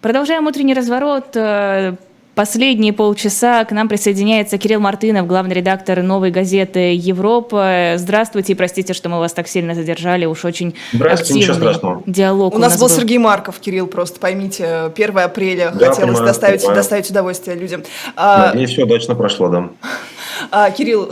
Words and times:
Продолжаем 0.00 0.46
утренний 0.46 0.72
разворот. 0.72 1.36
Э, 1.36 1.94
последние 2.34 2.94
полчаса 2.94 3.66
к 3.66 3.72
нам 3.72 3.86
присоединяется 3.86 4.56
Кирилл 4.56 4.80
Мартынов, 4.80 5.26
главный 5.26 5.54
редактор 5.54 6.02
«Новой 6.02 6.30
газеты 6.30 6.94
Европа». 6.94 7.96
Здравствуйте 7.96 8.54
и 8.54 8.56
простите, 8.56 8.94
что 8.94 9.10
мы 9.10 9.18
вас 9.18 9.34
так 9.34 9.46
сильно 9.46 9.74
задержали. 9.74 10.24
Уж 10.24 10.46
очень 10.46 10.74
Здравствуйте, 10.94 11.52
активный 11.52 12.02
диалог 12.06 12.54
у, 12.54 12.56
у 12.56 12.60
нас, 12.60 12.78
был, 12.78 12.88
был 12.88 12.96
Сергей 12.96 13.18
Марков, 13.18 13.58
Кирилл, 13.60 13.88
просто 13.88 14.18
поймите. 14.20 14.90
1 14.96 15.18
апреля 15.18 15.70
да, 15.74 15.90
хотелось 15.90 15.96
понимаю, 15.98 16.24
доставить, 16.24 16.60
понимаю. 16.60 16.76
доставить 16.76 17.10
удовольствие 17.10 17.56
людям. 17.58 17.82
Надеюсь, 18.16 18.70
все 18.70 18.84
удачно 18.84 19.14
прошло, 19.14 19.48
да. 19.48 19.68
А, 20.50 20.70
Кирилл, 20.70 21.10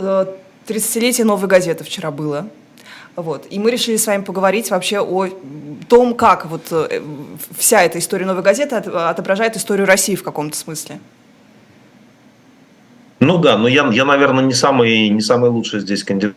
30-летие 0.67 1.21
э, 1.21 1.25
«Новой 1.25 1.47
газеты» 1.47 1.83
вчера 1.83 2.09
было. 2.09 2.47
Вот. 3.21 3.47
И 3.49 3.59
мы 3.59 3.71
решили 3.71 3.97
с 3.97 4.07
вами 4.07 4.23
поговорить 4.23 4.71
вообще 4.71 4.99
о 4.99 5.27
том, 5.87 6.13
как 6.15 6.45
вот 6.45 6.67
э, 6.71 7.01
вся 7.57 7.83
эта 7.83 7.99
история 7.99 8.25
«Новой 8.25 8.43
газеты» 8.43 8.75
отображает 8.75 9.57
историю 9.57 9.85
России 9.85 10.15
в 10.15 10.23
каком-то 10.23 10.55
смысле. 10.55 10.99
Ну 13.19 13.37
да, 13.37 13.57
но 13.57 13.67
я, 13.67 13.87
я 13.91 14.05
наверное, 14.05 14.43
не 14.43 14.53
самый, 14.53 15.09
не 15.09 15.21
самый 15.21 15.49
лучший 15.49 15.81
здесь 15.81 16.03
кандидат, 16.03 16.35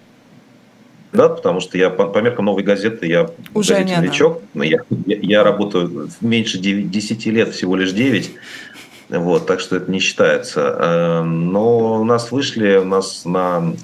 потому 1.12 1.60
что 1.60 1.78
я 1.78 1.90
по, 1.90 2.06
по 2.06 2.18
меркам 2.18 2.46
«Новой 2.46 2.64
газеты» 2.64 3.06
я 3.06 3.30
Уже 3.54 3.74
газете 3.74 3.98
новичок. 3.98 4.42
Я, 4.54 4.80
я, 5.06 5.18
я 5.22 5.44
работаю 5.44 6.08
меньше 6.20 6.58
9, 6.58 6.90
10 6.90 7.26
лет, 7.26 7.54
всего 7.54 7.76
лишь 7.76 7.92
9. 7.92 8.32
Вот, 9.12 9.46
так 9.46 9.60
что 9.60 9.76
это 9.76 9.90
не 9.90 9.98
считается. 9.98 11.20
Эм, 11.20 11.52
но 11.52 12.00
у 12.00 12.04
нас 12.04 12.32
вышли, 12.32 12.78
у 12.78 12.84
нас 12.86 13.26
на, 13.26 13.74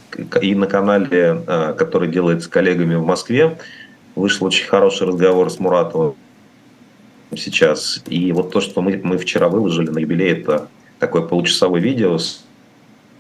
и 0.40 0.54
на 0.54 0.66
канале, 0.66 1.42
э, 1.46 1.74
который 1.76 2.08
делается 2.08 2.48
коллегами 2.48 2.94
в 2.94 3.04
Москве, 3.04 3.58
вышел 4.14 4.46
очень 4.46 4.66
хороший 4.66 5.06
разговор 5.06 5.50
с 5.50 5.58
Муратовым 5.58 6.14
сейчас. 7.36 8.02
И 8.06 8.32
вот 8.32 8.52
то, 8.52 8.62
что 8.62 8.80
мы, 8.80 8.98
мы 9.04 9.18
вчера 9.18 9.50
выложили 9.50 9.90
на 9.90 9.98
юбилей, 9.98 10.32
это 10.32 10.68
такое 10.98 11.20
получасовое 11.20 11.82
видео 11.82 12.16
с, 12.16 12.42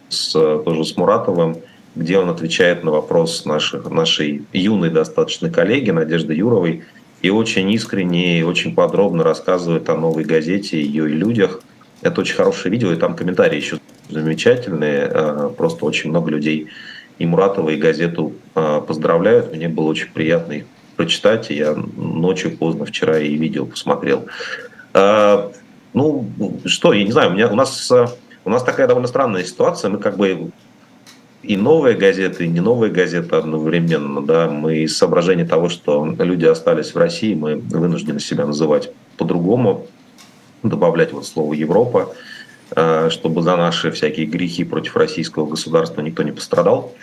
с, 0.08 0.32
тоже 0.32 0.86
с 0.86 0.96
Муратовым, 0.96 1.58
где 1.94 2.18
он 2.18 2.30
отвечает 2.30 2.84
на 2.84 2.90
вопрос 2.90 3.44
наших, 3.44 3.90
нашей 3.90 4.46
юной 4.54 4.88
достаточно 4.88 5.50
коллеги 5.50 5.90
Надежды 5.90 6.32
Юровой 6.32 6.84
и 7.20 7.28
очень 7.28 7.70
искренне 7.70 8.40
и 8.40 8.42
очень 8.44 8.74
подробно 8.74 9.24
рассказывает 9.24 9.90
о 9.90 9.94
новой 9.94 10.24
газете, 10.24 10.80
ее 10.80 11.10
и 11.10 11.12
людях– 11.12 11.60
это 12.02 12.20
очень 12.20 12.36
хорошее 12.36 12.70
видео, 12.70 12.92
и 12.92 12.96
там 12.96 13.16
комментарии 13.16 13.56
еще 13.56 13.78
замечательные. 14.08 15.10
Э, 15.10 15.50
просто 15.56 15.84
очень 15.84 16.10
много 16.10 16.30
людей 16.30 16.68
и 17.18 17.26
Муратова, 17.26 17.70
и 17.70 17.76
газету 17.76 18.34
э, 18.54 18.80
поздравляют. 18.86 19.52
Мне 19.52 19.68
было 19.68 19.86
очень 19.86 20.10
приятно 20.12 20.52
их 20.52 20.64
прочитать. 20.96 21.50
Я 21.50 21.74
ночью 21.74 22.56
поздно 22.56 22.84
вчера 22.84 23.18
и 23.18 23.34
видео 23.34 23.66
посмотрел. 23.66 24.26
Э, 24.94 25.50
ну, 25.92 26.28
что, 26.64 26.92
я 26.92 27.04
не 27.04 27.12
знаю, 27.12 27.30
у, 27.30 27.34
меня, 27.34 27.48
у, 27.48 27.54
нас, 27.54 27.90
у 28.44 28.50
нас 28.50 28.62
такая 28.62 28.86
довольно 28.86 29.08
странная 29.08 29.44
ситуация. 29.44 29.90
Мы 29.90 29.98
как 29.98 30.16
бы 30.16 30.50
и 31.42 31.56
новая 31.56 31.94
газета, 31.94 32.44
и 32.44 32.48
не 32.48 32.60
новая 32.60 32.90
газета 32.90 33.38
одновременно. 33.38 34.22
Да? 34.22 34.48
Мы 34.48 34.78
из 34.78 34.96
соображения 34.96 35.44
того, 35.44 35.68
что 35.68 36.14
люди 36.18 36.44
остались 36.44 36.94
в 36.94 36.98
России, 36.98 37.34
мы 37.34 37.56
вынуждены 37.56 38.20
себя 38.20 38.46
называть 38.46 38.92
по-другому 39.16 39.86
добавлять 40.62 41.12
вот 41.12 41.26
слово 41.26 41.54
Европа, 41.54 42.14
э, 42.74 43.10
чтобы 43.10 43.42
за 43.42 43.56
наши 43.56 43.90
всякие 43.90 44.26
грехи 44.26 44.64
против 44.64 44.96
российского 44.96 45.46
государства 45.46 46.00
никто 46.00 46.22
не 46.22 46.32
пострадал, 46.32 46.94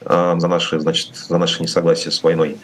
э, 0.00 0.34
за 0.38 0.48
наши, 0.48 0.80
значит, 0.80 1.16
за 1.16 1.38
наше 1.38 1.62
несогласие 1.62 2.12
с 2.12 2.22
войной. 2.22 2.56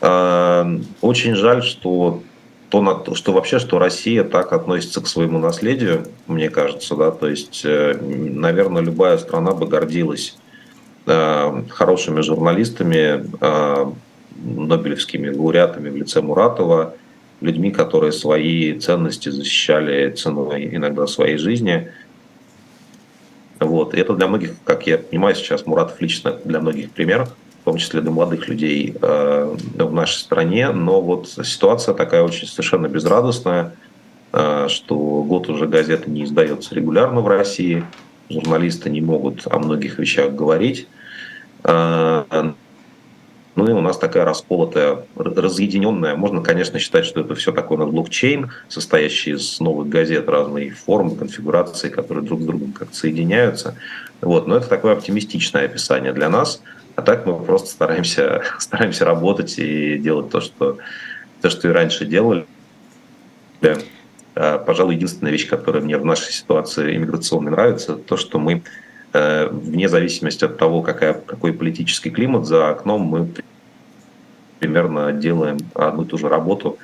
Э, 0.00 0.78
очень 1.00 1.34
жаль, 1.34 1.62
что 1.62 2.22
то, 2.68 3.14
что 3.14 3.32
вообще, 3.32 3.58
что 3.58 3.78
Россия 3.78 4.24
так 4.24 4.52
относится 4.52 5.00
к 5.00 5.06
своему 5.06 5.38
наследию, 5.38 6.06
мне 6.26 6.50
кажется, 6.50 6.96
да, 6.96 7.12
то 7.12 7.28
есть, 7.28 7.64
наверное, 7.64 8.82
любая 8.82 9.18
страна 9.18 9.52
бы 9.52 9.68
гордилась 9.68 10.36
хорошими 11.06 12.22
журналистами, 12.22 13.24
нобелевскими 14.34 15.28
лауреатами 15.28 15.90
в 15.90 15.96
лице 15.96 16.20
Муратова, 16.20 16.94
людьми, 17.40 17.70
которые 17.70 18.12
свои 18.12 18.78
ценности 18.78 19.28
защищали 19.28 20.10
ценой 20.12 20.74
иногда 20.74 21.06
своей 21.06 21.36
жизни. 21.36 21.90
Вот. 23.60 23.94
И 23.94 23.98
это 23.98 24.14
для 24.14 24.26
многих, 24.26 24.54
как 24.64 24.86
я 24.86 24.98
понимаю 24.98 25.34
сейчас, 25.34 25.66
Муратов 25.66 26.00
лично 26.00 26.38
для 26.44 26.60
многих 26.60 26.90
пример, 26.90 27.26
в 27.60 27.64
том 27.64 27.78
числе 27.78 28.00
для 28.00 28.10
молодых 28.10 28.48
людей 28.48 28.94
э, 29.00 29.56
в 29.74 29.92
нашей 29.92 30.18
стране. 30.18 30.70
Но 30.70 31.00
вот 31.00 31.28
ситуация 31.28 31.94
такая 31.94 32.22
очень 32.22 32.46
совершенно 32.46 32.86
безрадостная, 32.86 33.74
э, 34.32 34.66
что 34.68 35.22
год 35.22 35.48
уже 35.48 35.66
газета 35.66 36.10
не 36.10 36.24
издается 36.24 36.74
регулярно 36.74 37.20
в 37.20 37.28
России, 37.28 37.84
журналисты 38.28 38.90
не 38.90 39.00
могут 39.00 39.46
о 39.46 39.58
многих 39.58 39.98
вещах 39.98 40.32
говорить. 40.32 40.86
Э, 41.64 42.52
ну 43.56 43.66
и 43.66 43.72
у 43.72 43.80
нас 43.80 43.96
такая 43.96 44.26
расколотая, 44.26 45.06
разъединенная. 45.16 46.14
Можно, 46.14 46.42
конечно, 46.42 46.78
считать, 46.78 47.06
что 47.06 47.22
это 47.22 47.34
все 47.34 47.52
такой 47.52 47.78
у 47.78 47.80
нас 47.80 47.90
блокчейн, 47.90 48.52
состоящий 48.68 49.30
из 49.30 49.58
новых 49.60 49.88
газет 49.88 50.28
разной 50.28 50.70
формы, 50.70 51.16
конфигурации, 51.16 51.88
которые 51.88 52.22
друг 52.22 52.42
с 52.42 52.44
другом 52.44 52.72
как-то 52.72 52.94
соединяются. 52.94 53.74
Вот. 54.20 54.46
Но 54.46 54.56
это 54.56 54.68
такое 54.68 54.92
оптимистичное 54.92 55.64
описание 55.64 56.12
для 56.12 56.28
нас. 56.28 56.60
А 56.96 57.02
так 57.02 57.24
мы 57.24 57.42
просто 57.42 57.68
стараемся, 57.68 58.42
стараемся 58.58 59.06
работать 59.06 59.58
и 59.58 59.96
делать 59.96 60.28
то, 60.28 60.42
что, 60.42 60.76
то, 61.40 61.48
что 61.48 61.68
и 61.68 61.72
раньше 61.72 62.04
делали. 62.04 62.46
А, 64.34 64.58
пожалуй, 64.58 64.96
единственная 64.96 65.32
вещь, 65.32 65.48
которая 65.48 65.82
мне 65.82 65.96
в 65.96 66.04
нашей 66.04 66.30
ситуации 66.30 66.94
иммиграционной 66.94 67.52
нравится, 67.52 67.96
то, 67.96 68.18
что 68.18 68.38
мы 68.38 68.62
Э, 68.62 68.85
вне 69.50 69.88
зависимости 69.88 70.44
от 70.44 70.58
того, 70.58 70.82
какая, 70.82 71.14
какой 71.14 71.52
политический 71.52 72.10
климат 72.10 72.46
за 72.46 72.70
окном, 72.70 73.02
мы 73.02 73.28
примерно 74.58 75.12
делаем 75.12 75.58
одну 75.74 76.02
и 76.02 76.06
ту 76.06 76.18
же 76.18 76.28
работу 76.28 76.78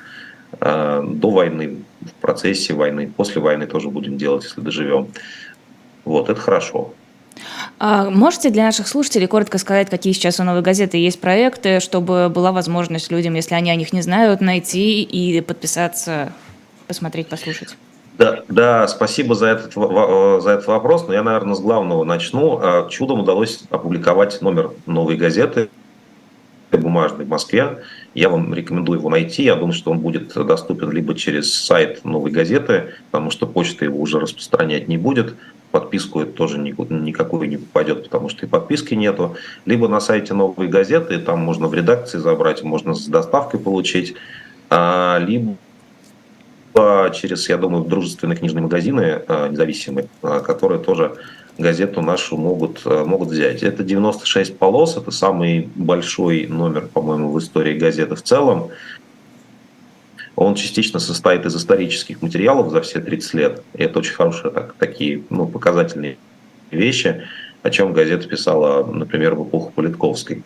э, 0.59 1.03
до 1.05 1.29
войны, 1.29 1.77
в 2.01 2.13
процессе 2.21 2.73
войны, 2.73 3.11
после 3.15 3.41
войны 3.41 3.65
тоже 3.65 3.89
будем 3.89 4.17
делать, 4.17 4.43
если 4.43 4.61
доживем. 4.61 5.07
Вот, 6.05 6.29
это 6.29 6.39
хорошо. 6.39 6.93
А 7.79 8.09
можете 8.09 8.49
для 8.49 8.63
наших 8.63 8.87
слушателей 8.87 9.27
коротко 9.27 9.57
сказать, 9.57 9.89
какие 9.89 10.13
сейчас 10.13 10.39
у 10.39 10.43
«Новой 10.43 10.61
газеты» 10.61 10.97
есть 10.97 11.19
проекты, 11.19 11.79
чтобы 11.79 12.29
была 12.29 12.51
возможность 12.51 13.11
людям, 13.11 13.33
если 13.33 13.55
они 13.55 13.71
о 13.71 13.75
них 13.75 13.91
не 13.93 14.01
знают, 14.01 14.41
найти 14.41 15.01
и 15.01 15.41
подписаться, 15.41 16.31
посмотреть, 16.87 17.27
послушать? 17.27 17.75
Да, 18.17 18.43
да, 18.47 18.87
спасибо 18.87 19.33
за 19.33 19.47
этот, 19.47 19.73
за 19.73 20.51
этот 20.51 20.67
вопрос. 20.67 21.07
Но 21.07 21.13
я, 21.13 21.23
наверное, 21.23 21.55
с 21.55 21.59
главного 21.59 22.03
начну. 22.03 22.59
А, 22.61 22.87
чудом 22.89 23.21
удалось 23.21 23.63
опубликовать 23.69 24.41
номер 24.41 24.71
новой 24.85 25.17
газеты 25.17 25.69
бумажной 26.77 27.25
в 27.25 27.29
Москве. 27.29 27.79
Я 28.13 28.29
вам 28.29 28.53
рекомендую 28.53 28.99
его 28.99 29.09
найти. 29.09 29.43
Я 29.43 29.55
думаю, 29.55 29.73
что 29.73 29.91
он 29.91 29.99
будет 29.99 30.33
доступен 30.33 30.91
либо 30.91 31.15
через 31.15 31.53
сайт 31.53 32.03
новой 32.05 32.31
газеты, 32.31 32.93
потому 33.11 33.31
что 33.31 33.47
почта 33.47 33.85
его 33.85 33.99
уже 33.99 34.19
распространять 34.19 34.87
не 34.87 34.97
будет. 34.97 35.35
Подписку 35.71 36.21
это 36.21 36.31
тоже 36.31 36.59
никакой 36.59 37.47
не 37.47 37.57
попадет, 37.57 38.03
потому 38.03 38.29
что 38.29 38.45
и 38.45 38.49
подписки 38.49 38.93
нету. 38.93 39.35
Либо 39.65 39.87
на 39.87 39.99
сайте 39.99 40.33
новой 40.33 40.67
газеты, 40.67 41.17
там 41.17 41.39
можно 41.39 41.67
в 41.67 41.73
редакции 41.73 42.19
забрать, 42.19 42.63
можно 42.63 42.93
с 42.93 43.07
доставкой 43.07 43.59
получить. 43.59 44.15
А, 44.69 45.17
либо 45.19 45.55
через, 47.13 47.49
я 47.49 47.57
думаю, 47.57 47.85
дружественные 47.85 48.37
книжные 48.37 48.63
магазины 48.63 49.21
э, 49.27 49.47
независимые, 49.51 50.07
э, 50.23 50.41
которые 50.45 50.81
тоже 50.81 51.15
газету 51.57 52.01
нашу 52.01 52.37
могут, 52.37 52.81
э, 52.85 53.03
могут 53.05 53.29
взять. 53.29 53.63
Это 53.63 53.83
96 53.83 54.57
полос, 54.57 54.97
это 54.97 55.11
самый 55.11 55.69
большой 55.75 56.47
номер, 56.47 56.87
по-моему, 56.87 57.31
в 57.31 57.39
истории 57.39 57.77
газеты 57.77 58.15
в 58.15 58.23
целом. 58.23 58.69
Он 60.35 60.55
частично 60.55 60.99
состоит 60.99 61.45
из 61.45 61.55
исторических 61.55 62.21
материалов 62.23 62.71
за 62.71 62.81
все 62.81 62.99
30 62.99 63.33
лет. 63.35 63.63
И 63.75 63.83
это 63.83 63.99
очень 63.99 64.13
хорошие 64.13 64.51
так, 64.51 64.73
такие 64.79 65.23
ну, 65.29 65.45
показательные 65.45 66.17
вещи, 66.71 67.23
о 67.61 67.69
чем 67.69 67.93
газета 67.93 68.27
писала, 68.27 68.83
например, 68.83 69.35
в 69.35 69.47
эпоху 69.47 69.71
Политковской. 69.75 70.41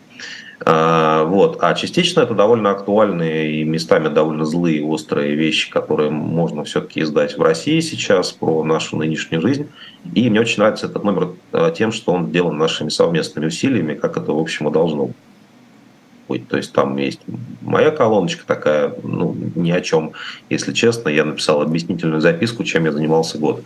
А, 0.64 1.24
вот. 1.24 1.58
А 1.60 1.74
частично 1.74 2.20
это 2.20 2.34
довольно 2.34 2.70
актуальные 2.70 3.60
и 3.60 3.64
местами 3.64 4.08
довольно 4.08 4.44
злые, 4.44 4.84
острые 4.84 5.34
вещи, 5.34 5.70
которые 5.70 6.10
можно 6.10 6.64
все-таки 6.64 7.00
издать 7.00 7.38
в 7.38 7.42
России 7.42 7.80
сейчас 7.80 8.32
про 8.32 8.64
нашу 8.64 8.96
нынешнюю 8.96 9.40
жизнь. 9.40 9.68
И 10.14 10.28
мне 10.28 10.40
очень 10.40 10.58
нравится 10.58 10.86
этот 10.86 11.04
номер 11.04 11.30
а, 11.52 11.70
тем, 11.70 11.92
что 11.92 12.12
он 12.12 12.28
сделан 12.28 12.58
нашими 12.58 12.88
совместными 12.88 13.46
усилиями, 13.46 13.94
как 13.94 14.16
это, 14.16 14.32
в 14.32 14.38
общем, 14.38 14.68
и 14.68 14.72
должно 14.72 15.06
быть 15.06 15.16
быть. 16.28 16.48
То 16.48 16.56
есть 16.56 16.72
там 16.72 16.96
есть 16.96 17.20
моя 17.62 17.90
колоночка 17.90 18.44
такая, 18.46 18.92
ну, 19.02 19.36
ни 19.54 19.70
о 19.70 19.80
чем. 19.80 20.12
Если 20.50 20.72
честно, 20.72 21.08
я 21.08 21.24
написал 21.24 21.62
объяснительную 21.62 22.20
записку, 22.20 22.64
чем 22.64 22.84
я 22.84 22.92
занимался 22.92 23.38
год. 23.38 23.62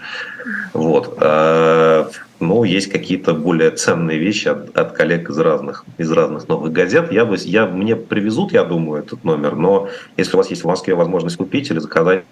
Вот. 0.72 1.18
А, 1.20 2.08
ну, 2.40 2.64
есть 2.64 2.90
какие-то 2.90 3.34
более 3.34 3.70
ценные 3.70 4.18
вещи 4.18 4.48
от, 4.48 4.76
от 4.76 4.92
коллег 4.92 5.30
из 5.30 5.38
разных, 5.38 5.84
из 5.98 6.10
разных 6.10 6.48
новых 6.48 6.72
газет. 6.72 7.12
Я 7.12 7.24
бы, 7.24 7.36
я, 7.38 7.66
мне 7.66 7.96
привезут, 7.96 8.52
я 8.52 8.64
думаю, 8.64 9.02
этот 9.02 9.24
номер, 9.24 9.56
но 9.56 9.88
если 10.16 10.34
у 10.34 10.38
вас 10.38 10.50
есть 10.50 10.62
в 10.62 10.66
Москве 10.66 10.94
возможность 10.94 11.36
купить 11.36 11.70
или 11.70 11.78
заказать, 11.78 12.24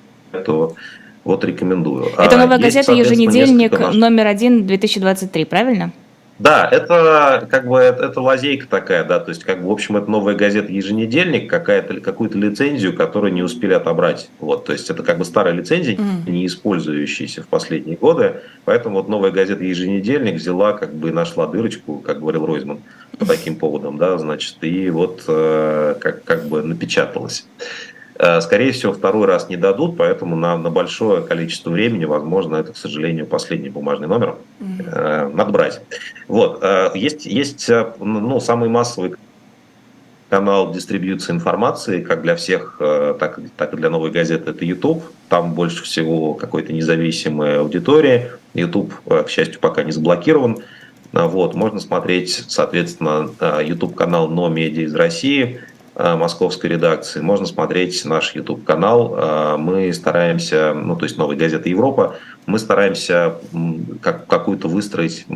то 0.46 0.74
Вот 1.22 1.44
рекомендую. 1.44 2.06
Это 2.16 2.36
новая 2.36 2.56
а, 2.56 2.60
газета 2.60 2.92
«Еженедельник» 2.92 3.72
несколько... 3.72 3.92
номер 3.92 4.26
один 4.26 4.66
2023, 4.66 5.44
правильно? 5.44 5.92
Да, 6.40 6.66
это 6.72 7.46
как 7.50 7.68
бы 7.68 7.76
это, 7.78 8.06
это 8.06 8.18
лазейка 8.22 8.66
такая, 8.66 9.04
да, 9.04 9.20
то 9.20 9.28
есть 9.28 9.44
как 9.44 9.60
бы 9.60 9.68
в 9.68 9.70
общем 9.70 9.98
это 9.98 10.10
новая 10.10 10.34
газета 10.34 10.72
еженедельник, 10.72 11.50
какая-то 11.50 12.00
какую-то 12.00 12.38
лицензию, 12.38 12.96
которую 12.96 13.34
не 13.34 13.42
успели 13.42 13.74
отобрать, 13.74 14.30
вот, 14.38 14.64
то 14.64 14.72
есть 14.72 14.88
это 14.88 15.02
как 15.02 15.18
бы 15.18 15.26
старая 15.26 15.52
лицензия, 15.52 15.96
mm. 15.96 16.30
не 16.30 16.46
использующаяся 16.46 17.42
в 17.42 17.46
последние 17.46 17.98
годы, 17.98 18.40
поэтому 18.64 18.96
вот 18.96 19.08
новая 19.10 19.32
газета 19.32 19.62
еженедельник 19.62 20.36
взяла 20.36 20.72
как 20.72 20.94
бы 20.94 21.12
нашла 21.12 21.46
дырочку, 21.46 21.98
как 21.98 22.20
говорил 22.20 22.46
Ройзман, 22.46 22.78
по 23.18 23.26
таким 23.26 23.56
поводам, 23.56 23.98
да, 23.98 24.16
значит, 24.16 24.56
и 24.62 24.88
вот 24.88 25.24
э, 25.28 25.94
как 26.00 26.24
как 26.24 26.46
бы 26.46 26.62
напечаталась. 26.62 27.46
Э, 28.22 28.42
скорее 28.42 28.72
всего, 28.72 28.92
второй 28.92 29.26
раз 29.26 29.48
не 29.48 29.56
дадут, 29.56 29.96
поэтому 29.96 30.36
на, 30.36 30.58
на 30.58 30.68
большое 30.68 31.22
количество 31.22 31.70
времени, 31.70 32.04
возможно, 32.04 32.56
это, 32.56 32.74
к 32.74 32.76
сожалению, 32.76 33.24
последний 33.24 33.70
бумажный 33.70 34.08
номер. 34.08 34.36
Mm-hmm. 34.60 35.34
Надо 35.34 35.50
брать. 35.50 35.80
Вот. 36.28 36.58
Э, 36.60 36.90
есть, 36.94 37.24
есть 37.24 37.70
ну, 37.98 38.38
самый 38.40 38.68
массовый 38.68 39.14
канал 40.28 40.70
дистрибьюции 40.70 41.32
информации, 41.32 42.02
как 42.02 42.20
для 42.20 42.36
всех, 42.36 42.76
так, 42.78 43.40
так 43.56 43.72
и 43.72 43.76
для 43.76 43.90
новой 43.90 44.10
газеты, 44.10 44.50
это 44.50 44.64
YouTube. 44.64 45.02
Там 45.28 45.54
больше 45.54 45.82
всего 45.82 46.34
какой-то 46.34 46.72
независимой 46.74 47.58
аудитории. 47.58 48.30
YouTube, 48.52 48.92
к 49.06 49.28
счастью, 49.28 49.58
пока 49.60 49.82
не 49.82 49.92
заблокирован. 49.92 50.58
Вот, 51.12 51.54
можно 51.54 51.80
смотреть, 51.80 52.44
соответственно, 52.48 53.30
YouTube-канал 53.60 54.28
«Но 54.28 54.48
медиа» 54.48 54.84
из 54.84 54.94
России– 54.94 55.62
московской 56.16 56.70
редакции, 56.70 57.20
можно 57.20 57.46
смотреть 57.46 58.04
наш 58.04 58.34
YouTube-канал. 58.34 59.14
Э, 59.16 59.56
мы 59.56 59.92
стараемся, 59.92 60.72
ну, 60.74 60.96
то 60.96 61.04
есть 61.04 61.16
«Новая 61.18 61.36
газета 61.36 61.68
Европа», 61.68 62.16
мы 62.46 62.58
стараемся 62.58 63.36
как, 64.00 64.26
какую-то 64.26 64.68
выстроить, 64.68 65.26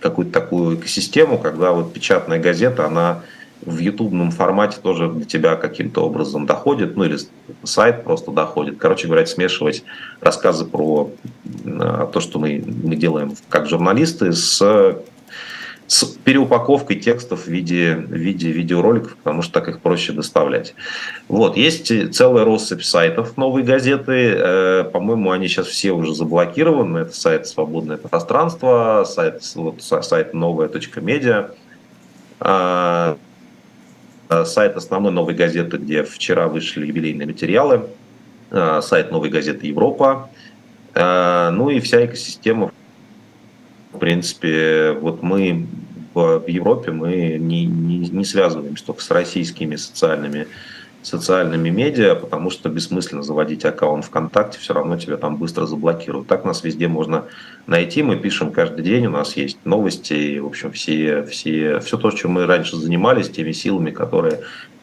какую-то 0.00 0.32
такую 0.32 0.76
экосистему, 0.76 1.38
когда 1.38 1.72
вот 1.72 1.92
печатная 1.92 2.40
газета, 2.40 2.86
она 2.86 3.22
в 3.64 3.78
ютубном 3.78 4.30
формате 4.30 4.78
тоже 4.82 5.08
для 5.10 5.24
тебя 5.24 5.56
каким-то 5.56 6.04
образом 6.04 6.46
доходит, 6.46 6.96
ну 6.96 7.04
или 7.04 7.18
сайт 7.62 8.04
просто 8.04 8.30
доходит. 8.30 8.78
Короче 8.78 9.06
говоря, 9.06 9.26
смешивать 9.26 9.84
рассказы 10.20 10.64
про 10.64 11.10
э, 11.44 12.06
то, 12.12 12.20
что 12.20 12.38
мы, 12.38 12.64
мы 12.66 12.96
делаем 12.96 13.34
как 13.48 13.68
журналисты, 13.68 14.32
с 14.32 14.96
с 15.90 16.04
переупаковкой 16.04 17.00
текстов 17.00 17.46
в 17.46 17.46
виде, 17.48 17.96
в 17.96 18.12
виде 18.12 18.52
видеороликов, 18.52 19.16
потому 19.16 19.42
что 19.42 19.54
так 19.54 19.66
их 19.66 19.80
проще 19.80 20.12
доставлять. 20.12 20.76
Вот, 21.26 21.56
есть 21.56 22.14
целая 22.14 22.44
россыпь 22.44 22.82
сайтов 22.82 23.36
новой 23.36 23.64
газеты. 23.64 24.36
Э, 24.38 24.84
по-моему, 24.84 25.32
они 25.32 25.48
сейчас 25.48 25.66
все 25.66 25.90
уже 25.90 26.14
заблокированы. 26.14 26.98
Это 26.98 27.16
сайт 27.16 27.48
«Свободное 27.48 27.96
пространство», 27.96 29.02
сайт, 29.04 29.42
вот, 29.56 29.82
сайт 29.82 30.32
«Новая.медиа», 30.32 31.50
а, 32.38 33.16
а, 34.28 34.44
сайт 34.44 34.76
основной 34.76 35.10
новой 35.10 35.34
газеты, 35.34 35.76
где 35.76 36.04
вчера 36.04 36.46
вышли 36.46 36.86
юбилейные 36.86 37.26
материалы, 37.26 37.88
а, 38.52 38.80
сайт 38.80 39.10
новой 39.10 39.28
газеты 39.28 39.66
«Европа», 39.66 40.30
ну 40.92 41.70
и 41.70 41.78
вся 41.78 42.04
экосистема 42.04 42.72
в 43.92 43.98
принципе, 43.98 44.92
вот 45.00 45.22
мы 45.22 45.66
в 46.14 46.48
Европе 46.48 46.90
мы 46.90 47.36
не, 47.38 47.66
не, 47.66 47.98
не 47.98 48.24
связываемся 48.24 48.84
только 48.84 49.02
с 49.02 49.10
российскими 49.10 49.76
социальными, 49.76 50.46
социальными 51.02 51.70
медиа, 51.70 52.14
потому 52.14 52.50
что 52.50 52.68
бессмысленно 52.68 53.22
заводить 53.22 53.64
аккаунт 53.64 54.04
ВКонтакте, 54.04 54.58
все 54.58 54.74
равно 54.74 54.98
тебя 54.98 55.16
там 55.16 55.36
быстро 55.36 55.66
заблокируют. 55.66 56.26
Так 56.28 56.44
нас 56.44 56.64
везде 56.64 56.88
можно 56.88 57.24
найти, 57.66 58.02
мы 58.02 58.16
пишем 58.16 58.52
каждый 58.52 58.82
день, 58.82 59.06
у 59.06 59.10
нас 59.10 59.36
есть 59.36 59.58
новости, 59.64 60.14
и, 60.14 60.40
в 60.40 60.46
общем, 60.46 60.72
все, 60.72 61.22
все, 61.22 61.80
все 61.80 61.96
то, 61.96 62.10
чем 62.10 62.32
мы 62.32 62.46
раньше 62.46 62.76
занимались, 62.76 63.30
теми 63.30 63.52
силами, 63.52 63.90
которые 63.90 64.40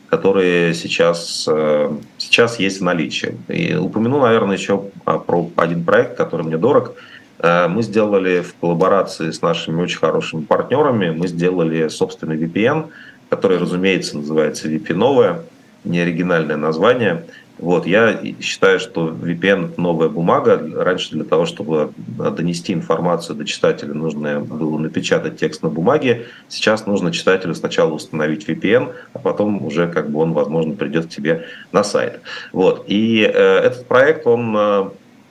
которые 0.09 0.73
сейчас, 0.73 1.45
э, 1.51 1.91
сейчас 2.17 2.59
есть 2.59 2.79
в 2.79 2.83
наличии. 2.85 3.37
И 3.49 3.75
упомяну, 3.75 4.21
наверное, 4.21 4.55
еще 4.55 4.85
про 5.03 5.51
один 5.57 5.83
проект, 5.83 6.15
который 6.15 6.45
мне 6.45 6.57
дорог– 6.57 6.93
мы 7.41 7.83
сделали 7.83 8.41
в 8.41 8.55
коллаборации 8.55 9.31
с 9.31 9.41
нашими 9.41 9.81
очень 9.81 9.99
хорошими 9.99 10.41
партнерами, 10.41 11.11
мы 11.11 11.27
сделали 11.27 11.87
собственный 11.87 12.37
VPN, 12.37 12.89
который, 13.29 13.57
разумеется, 13.57 14.17
называется 14.17 14.67
VPN, 14.69 15.41
не 15.83 15.99
оригинальное 15.99 16.57
название. 16.57 17.25
Вот, 17.59 17.87
я 17.87 18.19
считаю, 18.39 18.79
что 18.79 19.09
VPN– 19.09 19.73
новая 19.77 20.09
бумага. 20.09 20.61
Раньше 20.75 21.11
для 21.11 21.23
того, 21.23 21.45
чтобы 21.47 21.91
донести 21.97 22.71
информацию 22.71 23.35
до 23.35 23.45
читателя, 23.45 23.93
нужно 23.95 24.41
было 24.41 24.77
напечатать 24.77 25.39
текст 25.39 25.63
на 25.63 25.69
бумаге. 25.69 26.27
Сейчас 26.49 26.85
нужно 26.85 27.11
читателю 27.11 27.55
сначала 27.55 27.91
установить 27.93 28.47
VPN, 28.47 28.93
а 29.13 29.19
потом 29.19 29.65
уже 29.65 29.87
как 29.87 30.11
бы 30.11 30.19
он, 30.19 30.33
возможно, 30.33 30.75
придет 30.75 31.07
к 31.07 31.09
тебе 31.09 31.47
на 31.71 31.83
сайт. 31.83 32.21
Вот. 32.51 32.85
И 32.87 33.21
э, 33.21 33.29
этот 33.29 33.87
проект, 33.87 34.27
он 34.27 34.55
э, 34.55 34.89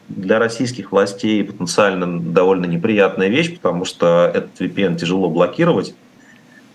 для 0.09 0.39
российских 0.39 0.93
властей 0.93 1.43
потенциально 1.43 2.21
довольно 2.21 2.67
неприятная 2.67 3.29
вещь, 3.29 3.55
потому 3.55 3.85
что 3.85 4.31
этот 4.33 4.61
VPN 4.61 4.97
тяжело 4.97 5.29
блокировать. 5.29 5.95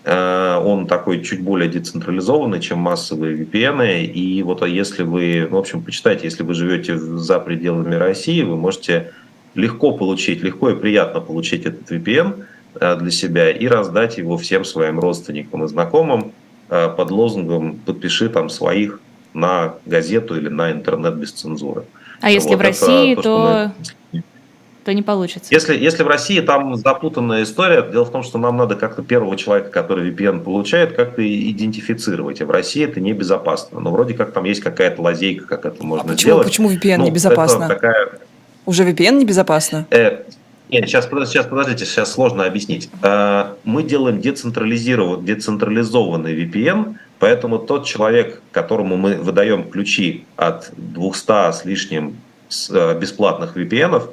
Э, 0.04 0.60
он 0.62 0.86
такой 0.86 1.22
чуть 1.22 1.42
более 1.42 1.68
децентрализованный, 1.68 2.60
чем 2.60 2.78
массовые 2.78 3.36
VPN. 3.36 4.04
И 4.04 4.42
вот 4.42 4.66
если 4.66 5.02
вы, 5.02 5.46
ну, 5.50 5.56
в 5.56 5.60
общем, 5.60 5.82
почитайте, 5.82 6.24
если 6.24 6.42
вы 6.42 6.54
живете 6.54 6.98
за 6.98 7.38
пределами 7.38 7.94
России, 7.94 8.42
вы 8.42 8.56
можете 8.56 9.12
легко 9.54 9.92
получить, 9.92 10.42
легко 10.42 10.70
и 10.70 10.76
приятно 10.76 11.20
получить 11.20 11.64
этот 11.64 11.90
VPN 11.90 12.44
э, 12.80 12.96
для 12.96 13.10
себя 13.10 13.50
и 13.50 13.66
раздать 13.66 14.18
его 14.18 14.36
всем 14.36 14.64
своим 14.64 15.00
родственникам 15.00 15.64
и 15.64 15.68
знакомым 15.68 16.32
э, 16.68 16.88
под 16.94 17.10
лозунгом 17.10 17.76
«подпиши 17.76 18.28
там 18.28 18.50
своих 18.50 19.00
на 19.32 19.76
газету 19.86 20.36
или 20.36 20.48
на 20.48 20.70
интернет 20.70 21.14
без 21.14 21.32
цензуры». 21.32 21.84
А 22.22 22.30
если 22.30 22.50
вот 22.50 22.58
в 22.58 22.60
России, 22.60 23.14
то, 23.16 23.22
то, 23.22 23.72
мы... 24.12 24.22
то 24.84 24.94
не 24.94 25.02
получится. 25.02 25.52
Если, 25.52 25.76
если 25.76 26.04
в 26.04 26.06
России 26.06 26.40
там 26.40 26.76
запутанная 26.76 27.42
история, 27.42 27.82
дело 27.82 28.04
в 28.04 28.12
том, 28.12 28.22
что 28.22 28.38
нам 28.38 28.56
надо 28.56 28.76
как-то 28.76 29.02
первого 29.02 29.36
человека, 29.36 29.70
который 29.70 30.10
VPN 30.10 30.40
получает, 30.40 30.94
как-то 30.94 31.22
идентифицировать. 31.22 32.40
А 32.40 32.46
в 32.46 32.50
России 32.50 32.84
это 32.84 33.00
небезопасно. 33.00 33.80
Но 33.80 33.90
вроде 33.90 34.14
как 34.14 34.32
там 34.32 34.44
есть 34.44 34.60
какая-то 34.60 35.02
лазейка, 35.02 35.46
как 35.46 35.66
это 35.66 35.84
можно 35.84 36.12
а 36.12 36.14
почему, 36.14 36.42
сделать. 36.42 36.46
Почему 36.46 36.70
VPN 36.70 36.98
ну, 36.98 37.06
небезопасно? 37.06 37.68
Такая... 37.68 38.20
Уже 38.64 38.84
VPN 38.84 39.18
небезопасно? 39.18 39.86
Э, 39.90 40.22
нет, 40.70 40.88
сейчас, 40.88 41.08
сейчас 41.28 41.46
подождите, 41.46 41.84
сейчас 41.84 42.12
сложно 42.12 42.44
объяснить. 42.44 42.88
Э, 43.02 43.54
мы 43.64 43.82
делаем 43.82 44.20
децентрализированный, 44.20 45.24
децентрализованный 45.24 46.34
VPN, 46.44 46.94
Поэтому 47.22 47.60
тот 47.60 47.86
человек, 47.86 48.42
которому 48.50 48.96
мы 48.96 49.14
выдаем 49.14 49.70
ключи 49.70 50.24
от 50.34 50.72
200 50.76 51.52
с 51.52 51.64
лишним 51.64 52.16
э, 52.68 52.98
бесплатных 52.98 53.56
VPN, 53.56 54.10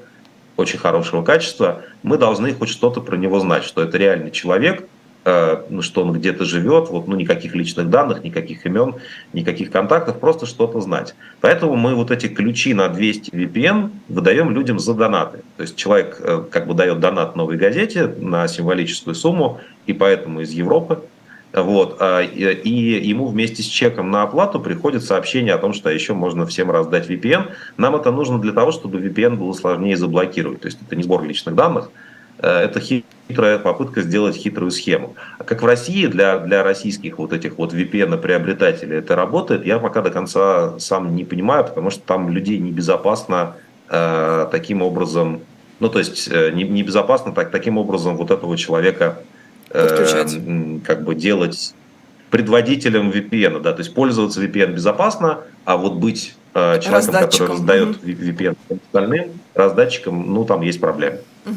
очень 0.58 0.78
хорошего 0.78 1.24
качества, 1.24 1.82
мы 2.04 2.20
должны 2.20 2.54
хоть 2.54 2.70
что-то 2.70 3.01
про 3.01 3.18
него 3.18 3.39
знать, 3.39 3.63
что 3.63 3.82
это 3.82 3.98
реальный 3.98 4.30
человек, 4.30 4.88
э, 5.25 5.63
ну, 5.72 5.82
что 5.82 6.04
он 6.04 6.13
где-то 6.13 6.46
живет, 6.46 6.89
вот, 6.89 7.08
ну, 7.08 7.16
никаких 7.16 7.56
личных 7.56 7.89
данных, 7.89 8.24
никаких 8.24 8.63
имен, 8.68 8.98
никаких 9.34 9.72
контактов, 9.72 10.20
просто 10.20 10.46
что-то 10.46 10.80
знать. 10.80 11.16
Поэтому 11.42 11.75
мы 11.75 11.96
вот 11.96 12.12
эти 12.12 12.28
ключи 12.28 12.75
на 12.75 12.89
200 12.89 13.32
VPN 13.32 13.89
выдаем 14.08 14.51
людям 14.51 14.78
за 14.78 14.94
донаты. 14.94 15.39
То 15.58 15.63
есть 15.63 15.75
человек 15.75 16.18
э, 16.20 16.44
как 16.51 16.68
бы 16.68 16.75
дает 16.75 17.00
донат 17.00 17.36
новой 17.36 17.58
газете 17.58 18.06
на 18.06 18.48
символическую 18.48 19.16
сумму, 19.16 19.62
и 19.88 19.94
поэтому 19.94 20.42
из 20.42 20.51
Европы 20.51 21.01
вот, 21.51 21.98
а, 22.00 22.22
и 22.22 23.08
ему 23.08 23.25
вместе 23.25 23.63
с 23.63 23.65
чеком 23.65 24.12
на 24.12 24.24
оплату 24.24 24.60
приходит 24.60 25.03
сообщение 25.03 25.53
о 25.53 25.58
том, 25.58 25.74
что 25.74 25.89
еще 25.89 26.13
можно 26.13 26.46
всем 26.46 26.70
раздать 26.70 27.10
VPN. 27.10 27.51
Нам 27.77 27.96
это 27.96 28.12
нужно 28.12 28.39
для 28.39 28.51
того, 28.51 28.72
чтобы 28.72 29.00
VPN 29.00 29.36
было 29.36 29.53
сложнее 29.53 29.98
заблокировать. 29.98 30.62
То 30.62 30.68
есть 30.68 30.77
это 30.86 30.96
не 30.96 31.01
сбор 31.01 31.24
личных 31.24 31.56
данных, 31.56 31.89
э, 32.38 32.48
это 32.48 32.79
хитрая 32.79 33.58
попытка 33.58 34.03
сделать 34.03 34.36
хитрую 34.36 34.70
схему. 34.70 35.15
А 35.39 35.44
как 35.44 35.63
в 35.63 35.65
России 35.65 36.06
для, 36.06 36.38
для 36.38 36.63
российских 36.63 37.18
вот 37.18 37.34
этих 37.34 37.58
вот 37.58 37.74
VPN-приобретателей 37.74 38.98
это 38.98 39.15
работает, 39.15 39.65
я 39.65 39.79
пока 39.79 40.03
до 40.03 40.12
конца 40.12 40.77
сам 40.77 41.15
не 41.15 41.25
понимаю, 41.25 41.63
потому 41.63 41.89
что 41.89 42.01
там 42.01 42.29
людей 42.29 42.60
небезопасно 42.60 43.56
э, 43.89 44.48
таким 44.51 44.84
образом, 44.84 45.41
ну 45.79 45.89
то 45.89 45.98
есть 45.98 46.29
э, 46.32 46.51
небезопасно 46.51 47.34
так, 47.34 47.50
таким 47.50 47.79
образом 47.79 48.18
вот 48.18 48.29
этого 48.29 48.56
человека 48.56 49.24
э, 49.72 50.80
как 50.86 51.04
бы 51.04 51.16
делать 51.16 51.74
предводителем 52.30 53.10
VPN, 53.10 53.62
да, 53.62 53.74
то 53.74 53.80
есть 53.80 53.94
пользоваться 53.94 54.44
VPN 54.44 54.74
безопасно, 54.74 55.40
а 55.66 55.78
вот 55.78 55.96
быть 55.96 56.36
э, 56.54 56.80
человеком, 56.80 57.14
который 57.16 57.50
раздает 57.50 57.90
угу. 57.90 58.08
VPN 58.08 58.56
остальным 58.70 59.32
раздатчикам, 59.56 60.34
ну 60.34 60.46
там 60.46 60.62
есть 60.62 60.80
проблемы. 60.80 61.20
Угу. 61.46 61.56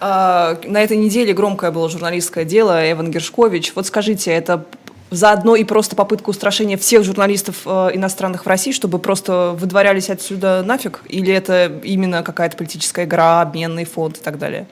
А, 0.00 0.58
на 0.64 0.82
этой 0.82 0.96
неделе 0.96 1.32
громкое 1.32 1.70
было 1.70 1.88
журналистское 1.88 2.44
дело 2.44 2.90
Эван 2.90 3.10
Гершкович. 3.10 3.72
Вот 3.74 3.86
скажите, 3.86 4.30
это 4.30 4.66
заодно 5.10 5.56
и 5.56 5.64
просто 5.64 5.96
попытка 5.96 6.30
устрашения 6.30 6.76
всех 6.76 7.04
журналистов 7.04 7.62
э, 7.64 7.90
иностранных 7.94 8.44
в 8.44 8.48
России, 8.48 8.72
чтобы 8.72 8.98
просто 8.98 9.56
выдворялись 9.58 10.10
отсюда 10.10 10.62
нафиг? 10.62 11.00
Или 11.08 11.32
это 11.32 11.80
именно 11.82 12.22
какая-то 12.22 12.56
политическая 12.56 13.04
игра, 13.04 13.40
обменный 13.40 13.84
фонд 13.84 14.18
и 14.18 14.20
так 14.20 14.38
далее? 14.38 14.66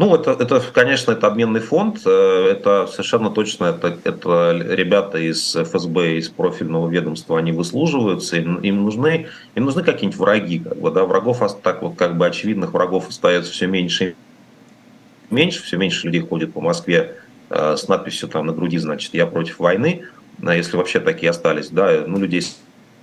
Ну, 0.00 0.14
это, 0.14 0.30
это, 0.30 0.62
конечно, 0.72 1.12
это 1.12 1.26
обменный 1.26 1.60
фонд, 1.60 2.00
э, 2.06 2.46
это 2.50 2.86
совершенно 2.86 3.28
точно, 3.28 3.66
это, 3.66 3.98
это 4.04 4.52
ребята 4.70 5.18
из 5.18 5.54
ФСБ, 5.54 6.16
из 6.16 6.30
профильного 6.30 6.88
ведомства, 6.88 7.38
они 7.38 7.52
выслуживаются, 7.52 8.38
им, 8.38 8.60
им 8.60 8.82
нужны, 8.82 9.26
им 9.54 9.66
нужны 9.66 9.82
какие-нибудь 9.82 10.18
враги, 10.18 10.60
как 10.60 10.78
бы, 10.78 10.90
да, 10.90 11.04
врагов, 11.04 11.42
так 11.62 11.82
вот, 11.82 11.96
как 11.96 12.16
бы 12.16 12.26
очевидных 12.26 12.72
врагов 12.72 13.10
остается 13.10 13.52
все 13.52 13.66
меньше 13.66 14.14
и 15.28 15.34
меньше, 15.34 15.62
все 15.62 15.76
меньше 15.76 16.06
людей 16.06 16.22
ходит 16.22 16.54
по 16.54 16.62
Москве 16.62 17.16
э, 17.50 17.76
с 17.76 17.86
надписью 17.86 18.30
там 18.30 18.46
на 18.46 18.54
груди, 18.54 18.78
значит, 18.78 19.12
я 19.12 19.26
против 19.26 19.58
войны, 19.58 20.04
а 20.42 20.56
если 20.56 20.78
вообще 20.78 21.00
такие 21.00 21.28
остались, 21.28 21.68
да, 21.68 22.04
ну, 22.06 22.18
людей 22.18 22.42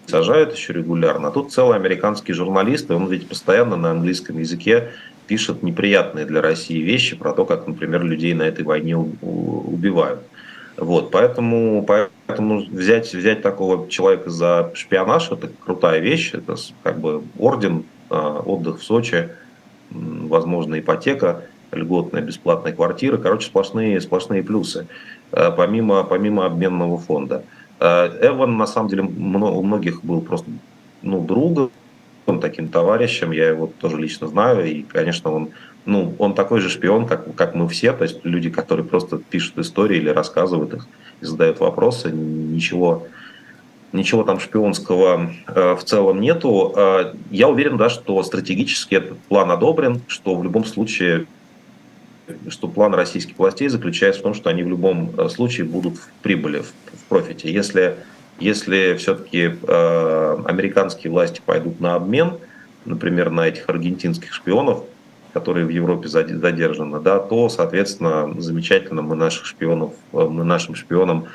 сажают 0.08 0.56
еще 0.56 0.74
регулярно. 0.74 1.27
А 1.27 1.32
тут 1.32 1.51
целый 1.51 1.75
американский 1.75 2.34
журналист, 2.34 2.89
и 2.89 2.94
он 2.94 3.08
ведь 3.08 3.27
постоянно 3.27 3.75
на 3.75 3.92
английском 3.92 4.39
языке 4.39 4.89
пишет 5.28 5.62
неприятные 5.64 6.26
для 6.26 6.42
России 6.42 6.80
вещи 6.80 7.16
про 7.16 7.34
то, 7.34 7.46
как, 7.46 7.68
например, 7.68 8.04
людей 8.04 8.34
на 8.34 8.44
этой 8.44 8.64
войне 8.64 8.96
убивают. 8.96 10.22
Вот, 10.78 11.12
поэтому, 11.12 11.84
поэтому 11.84 12.60
взять, 12.60 13.14
взять 13.14 13.42
такого 13.42 13.90
человека 13.90 14.30
за 14.30 14.72
шпионаж– 14.76 15.30
это 15.32 15.50
крутая 15.60 16.00
вещь, 16.00 16.34
это 16.34 16.56
как 16.84 17.00
бы 17.00 17.24
орден, 17.40 17.84
а, 18.10 18.40
отдых 18.40 18.80
в 18.80 18.84
Сочи, 18.84 19.30
возможно, 19.90 20.80
ипотека, 20.80 21.46
льготная 21.72 22.22
бесплатная 22.22 22.74
квартира, 22.74 23.18
короче, 23.18 23.48
сплошные, 23.48 24.00
сплошные 24.02 24.44
плюсы, 24.44 24.88
а, 25.32 25.52
помимо, 25.52 26.04
помимо 26.04 26.46
обменного 26.46 27.00
фонда. 27.00 27.44
А, 27.80 28.08
Эван, 28.22 28.56
на 28.58 28.68
самом 28.68 28.90
деле, 28.90 29.02
у 29.02 29.64
многих 29.64 30.04
был 30.04 30.22
просто 30.22 30.50
ну, 31.02 31.26
другом, 31.26 31.72
таким 32.42 32.68
товарищем, 32.68 33.32
я 33.32 33.48
его 33.48 33.72
тоже 33.80 33.98
лично 33.98 34.28
знаю, 34.28 34.70
и, 34.70 34.84
конечно, 34.84 35.32
он, 35.32 35.50
ну, 35.86 36.14
он 36.20 36.34
такой 36.34 36.60
же 36.60 36.70
шпион, 36.70 37.08
как, 37.08 37.34
как 37.36 37.56
мы 37.56 37.68
все, 37.70 37.94
то 37.94 38.04
есть 38.04 38.20
люди, 38.24 38.50
которые 38.50 38.86
просто 38.86 39.18
пишут 39.18 39.58
истории 39.58 39.98
или 39.98 40.10
рассказывают 40.10 40.74
их, 40.74 40.88
и 41.22 41.26
задают 41.26 41.60
вопросы, 41.60 42.12
ничего, 42.12 43.08
ничего 43.94 44.24
там 44.24 44.40
шпионского 44.40 45.32
э, 45.48 45.76
в 45.76 45.84
целом 45.86 46.20
нету. 46.20 46.74
Э, 46.76 47.14
я 47.32 47.48
уверен, 47.48 47.78
да, 47.78 47.90
что 47.90 48.22
стратегически 48.24 48.96
этот 48.96 49.18
план 49.30 49.50
одобрен, 49.50 50.02
что 50.08 50.36
в 50.36 50.44
любом 50.44 50.66
случае 50.66 51.26
что 52.50 52.68
план 52.68 52.94
российских 52.94 53.40
властей 53.40 53.70
заключается 53.70 54.20
в 54.20 54.24
том, 54.24 54.34
что 54.34 54.50
они 54.50 54.64
в 54.64 54.68
любом 54.68 55.12
э, 55.18 55.30
случае 55.30 55.66
будут 55.66 55.96
в 55.96 56.10
прибыли, 56.22 56.60
в, 56.60 56.66
в 56.66 57.04
профите. 57.08 57.52
Если 57.52 57.96
если 58.39 58.96
все-таки 58.98 59.56
э, 59.62 60.38
американские 60.46 61.12
власти 61.12 61.41
пойдут 61.46 61.79
на 61.79 61.96
обмен, 61.96 62.34
например, 62.86 63.29
на 63.29 63.48
этих 63.48 63.70
аргентинских 63.70 64.34
шпионов, 64.34 64.84
которые 65.34 65.65
в 65.65 65.70
Европе 65.70 66.08
задержаны, 66.08 67.00
да, 67.00 67.20
то, 67.20 67.50
соответственно, 67.50 68.34
замечательно 68.41 69.01
мы 69.01 69.15
наших 69.15 69.46
шпионов, 69.46 69.94
э, 70.13 70.17
мы 70.17 70.44
нашим 70.44 70.75
шпионам 70.75 71.25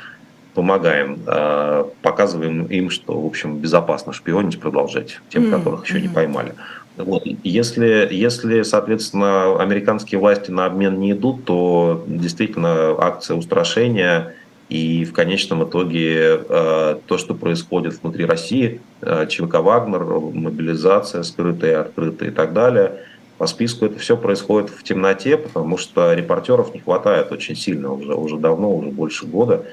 помогаем, 0.55 1.21
э, 1.27 1.85
показываем 2.03 2.67
им, 2.67 2.91
что, 2.91 3.21
в 3.21 3.27
общем, 3.27 3.59
безопасно 3.59 4.13
шпионить, 4.13 4.61
продолжать, 4.61 5.21
тем, 5.29 5.51
которых 5.51 5.87
еще 5.87 6.01
не 6.01 6.09
поймали. 6.09 6.55
Вот. 6.97 7.23
Если, 7.43 8.09
если, 8.11 8.63
соответственно, 8.63 9.59
американские 9.61 10.21
власти 10.21 10.51
на 10.51 10.67
обмен 10.67 11.01
не 11.01 11.13
идут, 11.13 11.47
то 11.47 12.05
действительно 12.07 12.95
акция 12.99 13.37
устрашения 13.37 14.35
и 14.73 15.05
в 15.05 15.13
конечном 15.13 15.65
итоге 15.65 16.41
э, 16.49 16.97
то, 17.07 17.19
что 17.19 17.35
происходит 17.35 18.01
внутри 18.03 18.25
России, 18.25 18.81
э, 19.03 19.27
ЧВК 19.29 19.57
«Вагнер», 19.57 20.03
мобилизация 20.03 21.23
скрытая, 21.25 21.83
открытая 21.83 22.31
и 22.31 22.33
так 22.33 22.55
далее, 22.55 23.01
по 23.37 23.47
списку 23.47 23.85
это 23.85 23.99
все 23.99 24.17
происходит 24.17 24.71
в 24.71 24.83
темноте, 24.83 25.37
потому 25.37 25.77
что 25.77 26.15
репортеров 26.15 26.73
не 26.73 26.81
хватает 26.81 27.33
очень 27.33 27.55
сильно, 27.55 27.93
уже, 27.93 28.15
уже 28.15 28.39
давно, 28.39 28.75
уже 28.75 28.89
больше 28.89 29.27
года. 29.27 29.67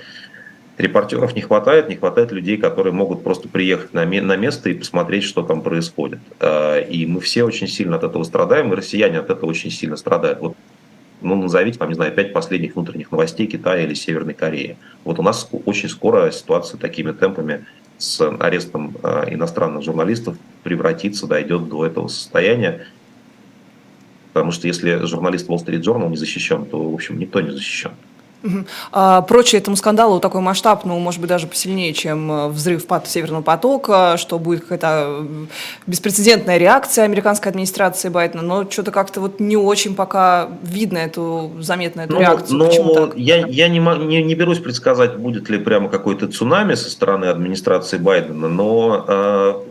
Репортеров 0.77 1.34
не 1.34 1.41
хватает, 1.41 1.88
не 1.88 1.96
хватает 1.96 2.34
людей, 2.34 2.58
которые 2.58 2.91
могут 2.91 3.24
просто 3.24 3.48
приехать 3.48 3.94
на, 3.94 4.06
на 4.06 4.36
место 4.36 4.70
и 4.70 4.74
посмотреть, 4.74 5.24
что 5.24 5.44
там 5.44 5.62
происходит. 5.62 6.20
Э, 6.41 6.84
и 6.84 7.06
мы 7.06 7.22
все 7.22 7.46
очень 7.46 7.70
сильно 7.70 7.96
от 7.96 8.03
этого 8.03 8.24
страдаем, 8.24 8.74
и 8.74 8.75
россияне 8.75 9.20
от 9.20 9.29
этого 9.29 9.50
очень 9.50 9.72
сильно 9.72 9.96
страдают. 9.96 10.39
Вот 10.41 10.58
ну, 11.22 11.36
назовите, 11.36 11.78
там, 11.78 11.90
не 11.90 11.96
знаю, 11.96 12.14
пять 12.14 12.34
последних 12.34 12.76
внутренних 12.76 13.12
новостей 13.12 13.48
Китая 13.48 13.84
или 13.84 13.94
Северной 13.94 14.34
Кореи. 14.34 14.78
Вот 15.04 15.20
у 15.20 15.24
нас 15.24 15.50
очень 15.66 15.90
скоро 15.90 16.32
ситуация 16.32 16.78
такими 16.78 17.12
темпами 17.12 17.66
с 17.98 18.22
арестом 18.40 18.96
э, 19.04 19.34
иностранных 19.34 19.84
журналистов 19.84 20.38
превратится, 20.64 21.28
дойдет 21.28 21.68
до 21.68 21.86
этого 21.86 22.08
состояния. 22.08 22.88
Потому 24.34 24.52
что 24.52 24.68
если 24.68 25.06
журналист 25.06 25.50
Wall 25.50 25.58
Street 25.58 25.82
Journal 25.82 26.10
не 26.10 26.18
защищен, 26.18 26.66
то, 26.66 26.90
в 26.90 26.94
общем, 26.94 27.20
никто 27.20 27.42
не 27.42 27.52
защищен. 27.52 27.92
А, 28.91 29.22
прочее 29.22 29.60
этому 29.60 29.75
скандалу 29.75 30.19
такой 30.19 30.41
масштаб, 30.41 30.86
ну, 30.86 30.98
может 31.00 31.19
быть, 31.19 31.29
даже 31.29 31.48
посильнее, 31.48 31.93
чем 31.93 32.31
э, 32.31 32.48
взрыв 32.48 32.86
Северного 33.05 33.41
потока, 33.41 34.15
что 34.17 34.39
будет 34.39 34.62
какая-то 34.62 35.25
беспрецедентная 35.88 36.58
реакция 36.58 37.03
американской 37.05 37.51
администрации 37.51 38.10
Байдена, 38.10 38.41
но 38.41 38.69
что-то 38.69 38.91
как-то 38.91 39.22
вот 39.22 39.39
не 39.39 39.58
очень 39.58 39.96
пока 39.96 40.50
видно 40.63 41.00
эту, 41.00 41.51
заметно 41.60 42.01
эту 42.01 42.13
ну, 42.13 42.19
реакцию. 42.19 42.58
Ну, 42.58 42.67
Почему 42.67 42.93
так? 42.93 43.17
Я, 43.17 43.46
я 43.48 43.67
не, 43.67 43.79
не, 43.79 44.24
не 44.24 44.36
берусь 44.36 44.60
предсказать, 44.60 45.17
будет 45.17 45.50
ли 45.50 45.58
прямо 45.58 45.89
какой-то 45.89 46.27
цунами 46.27 46.75
со 46.75 46.89
стороны 46.89 47.25
администрации 47.25 47.98
Байдена, 47.98 48.48
но 48.48 49.65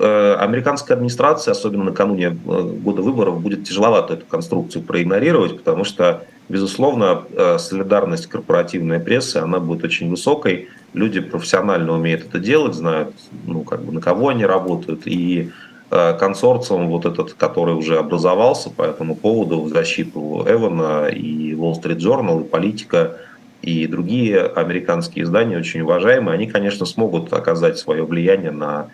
э, 0.00 0.34
американская 0.34 0.96
администрация, 0.96 1.52
особенно 1.52 1.84
накануне 1.84 2.26
э, 2.26 2.62
года 2.82 3.02
выборов, 3.02 3.40
будет 3.40 3.64
тяжеловато 3.64 4.14
эту 4.14 4.26
конструкцию 4.26 4.82
проигнорировать, 4.82 5.56
потому 5.56 5.84
что 5.84 6.24
Безусловно, 6.50 7.24
э, 7.30 7.58
солидарность 7.58 8.26
корпоративной 8.26 9.00
прессы, 9.00 9.36
она 9.36 9.60
будет 9.60 9.84
очень 9.84 10.08
высокой. 10.08 10.68
Люди 10.94 11.20
профессионально 11.20 11.92
умеют 11.92 12.24
это 12.24 12.38
делать, 12.38 12.72
знают, 12.72 13.14
ну, 13.46 13.64
как 13.64 13.82
бы, 13.82 13.92
на 13.92 14.00
кого 14.00 14.28
они 14.28 14.46
работают. 14.46 15.02
И 15.04 15.50
консорциум 15.90 16.88
вот 16.88 17.06
этот, 17.06 17.32
который 17.32 17.74
уже 17.74 17.98
образовался 17.98 18.68
по 18.68 18.82
этому 18.82 19.14
поводу 19.14 19.62
в 19.62 19.68
защиту 19.68 20.44
Эвана 20.46 21.08
и 21.08 21.52
Wall 21.52 21.80
Street 21.80 21.96
Journal, 21.96 22.42
и 22.42 22.48
Политика, 22.48 23.16
и 23.62 23.86
другие 23.86 24.40
американские 24.42 25.24
издания 25.24 25.58
очень 25.58 25.80
уважаемые, 25.80 26.34
они, 26.34 26.46
конечно, 26.46 26.86
смогут 26.86 27.32
оказать 27.32 27.78
свое 27.78 28.04
влияние 28.04 28.50
на 28.50 28.88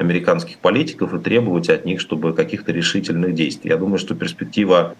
американских 0.00 0.58
политиков 0.58 1.12
и 1.14 1.18
требовать 1.18 1.68
от 1.68 1.84
них, 1.84 2.00
чтобы 2.00 2.32
каких-то 2.32 2.72
решительных 2.72 3.34
действий. 3.34 3.70
Я 3.70 3.76
думаю, 3.76 3.98
что 3.98 4.14
перспектива 4.14 4.96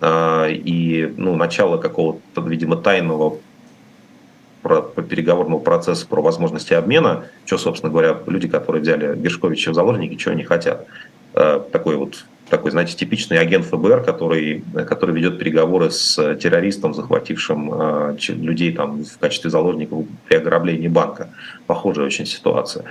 а, 0.00 0.48
и 0.48 1.12
ну, 1.16 1.34
начало 1.34 1.78
какого-то, 1.78 2.42
видимо, 2.42 2.76
тайного 2.76 3.38
про, 4.60 4.82
по 4.82 5.02
переговорного 5.02 5.60
процесса 5.60 6.06
про 6.06 6.20
возможности 6.20 6.74
обмена, 6.74 7.24
что, 7.46 7.56
собственно 7.56 7.90
говоря, 7.90 8.18
люди, 8.26 8.48
которые 8.48 8.82
взяли 8.82 9.16
Гершковича 9.16 9.70
в 9.70 9.74
заложники, 9.74 10.16
чего 10.16 10.32
они 10.32 10.44
хотят. 10.44 10.86
А, 11.32 11.60
такой 11.60 11.96
вот 11.96 12.26
такой, 12.50 12.70
знаете, 12.70 12.94
типичный 12.94 13.38
агент 13.38 13.64
ФБР, 13.64 14.04
который, 14.04 14.62
который 14.86 15.14
ведет 15.14 15.38
переговоры 15.38 15.90
с 15.90 16.36
террористом, 16.36 16.92
захватившим 16.92 17.72
э, 17.72 18.16
людей 18.28 18.72
там, 18.72 19.04
в 19.06 19.18
качестве 19.18 19.48
заложников 19.48 20.04
при 20.28 20.36
ограблении 20.36 20.88
банка. 20.88 21.30
Похожая 21.66 22.04
очень 22.04 22.26
ситуация. 22.26 22.84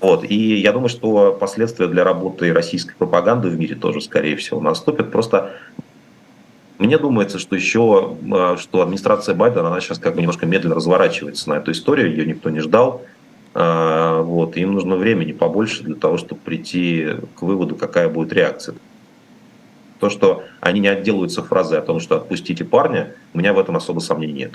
Вот. 0.00 0.24
И 0.28 0.56
я 0.56 0.72
думаю, 0.72 0.88
что 0.88 1.32
последствия 1.32 1.88
для 1.88 2.04
работы 2.04 2.52
российской 2.52 2.94
пропаганды 2.94 3.48
в 3.48 3.58
мире 3.58 3.74
тоже, 3.74 4.00
скорее 4.00 4.36
всего, 4.36 4.60
наступят. 4.60 5.10
Просто 5.10 5.54
мне 6.78 6.96
думается, 6.98 7.38
что 7.38 7.56
еще, 7.56 8.16
а, 8.32 8.56
что 8.56 8.82
администрация 8.82 9.34
Байдена, 9.34 9.68
она 9.68 9.80
сейчас 9.80 9.98
как 9.98 10.14
бы 10.14 10.20
немножко 10.20 10.46
медленно 10.46 10.76
разворачивается 10.76 11.50
на 11.50 11.54
эту 11.54 11.72
историю, 11.72 12.10
ее 12.10 12.24
никто 12.24 12.50
не 12.50 12.60
ждал. 12.60 13.02
А, 13.54 14.22
вот, 14.22 14.56
им 14.56 14.74
нужно 14.74 14.94
времени 14.94 15.32
побольше 15.32 15.82
для 15.82 15.96
того, 15.96 16.16
чтобы 16.16 16.40
прийти 16.42 17.16
к 17.34 17.42
выводу, 17.42 17.74
какая 17.74 18.08
будет 18.08 18.32
реакция. 18.32 18.76
То, 20.00 20.10
что 20.10 20.44
они 20.60 20.80
не 20.80 20.88
отделаются 20.88 21.42
фразой 21.42 21.78
о 21.78 21.82
том, 21.82 22.00
что 22.00 22.16
отпустите 22.16 22.64
парня, 22.64 23.14
у 23.34 23.38
меня 23.38 23.52
в 23.52 23.58
этом 23.58 23.76
особо 23.76 24.00
сомнений 24.00 24.32
нет. 24.32 24.52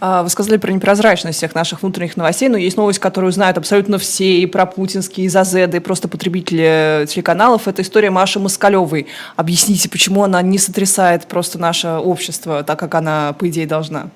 А, 0.00 0.22
вы 0.22 0.28
сказали 0.28 0.56
про 0.56 0.70
непрозрачность 0.70 1.38
всех 1.38 1.54
наших 1.54 1.82
внутренних 1.82 2.16
новостей, 2.16 2.48
но 2.48 2.56
есть 2.56 2.76
новость, 2.76 2.98
которую 2.98 3.32
знают 3.32 3.58
абсолютно 3.58 3.98
все, 3.98 4.38
и 4.38 4.46
про 4.46 4.66
путинские, 4.66 5.26
и 5.26 5.28
за 5.28 5.44
Зеды, 5.44 5.78
и 5.78 5.80
просто 5.80 6.08
потребители 6.08 7.06
телеканалов. 7.08 7.66
Это 7.66 7.82
история 7.82 8.10
Маши 8.10 8.38
Москалевой. 8.38 9.06
Объясните, 9.36 9.88
почему 9.88 10.22
она 10.22 10.42
не 10.42 10.58
сотрясает 10.58 11.26
просто 11.26 11.58
наше 11.58 11.88
общество, 11.88 12.62
так 12.62 12.78
как 12.78 12.94
она, 12.94 13.34
по 13.38 13.48
идее, 13.48 13.66
должна? 13.66 14.10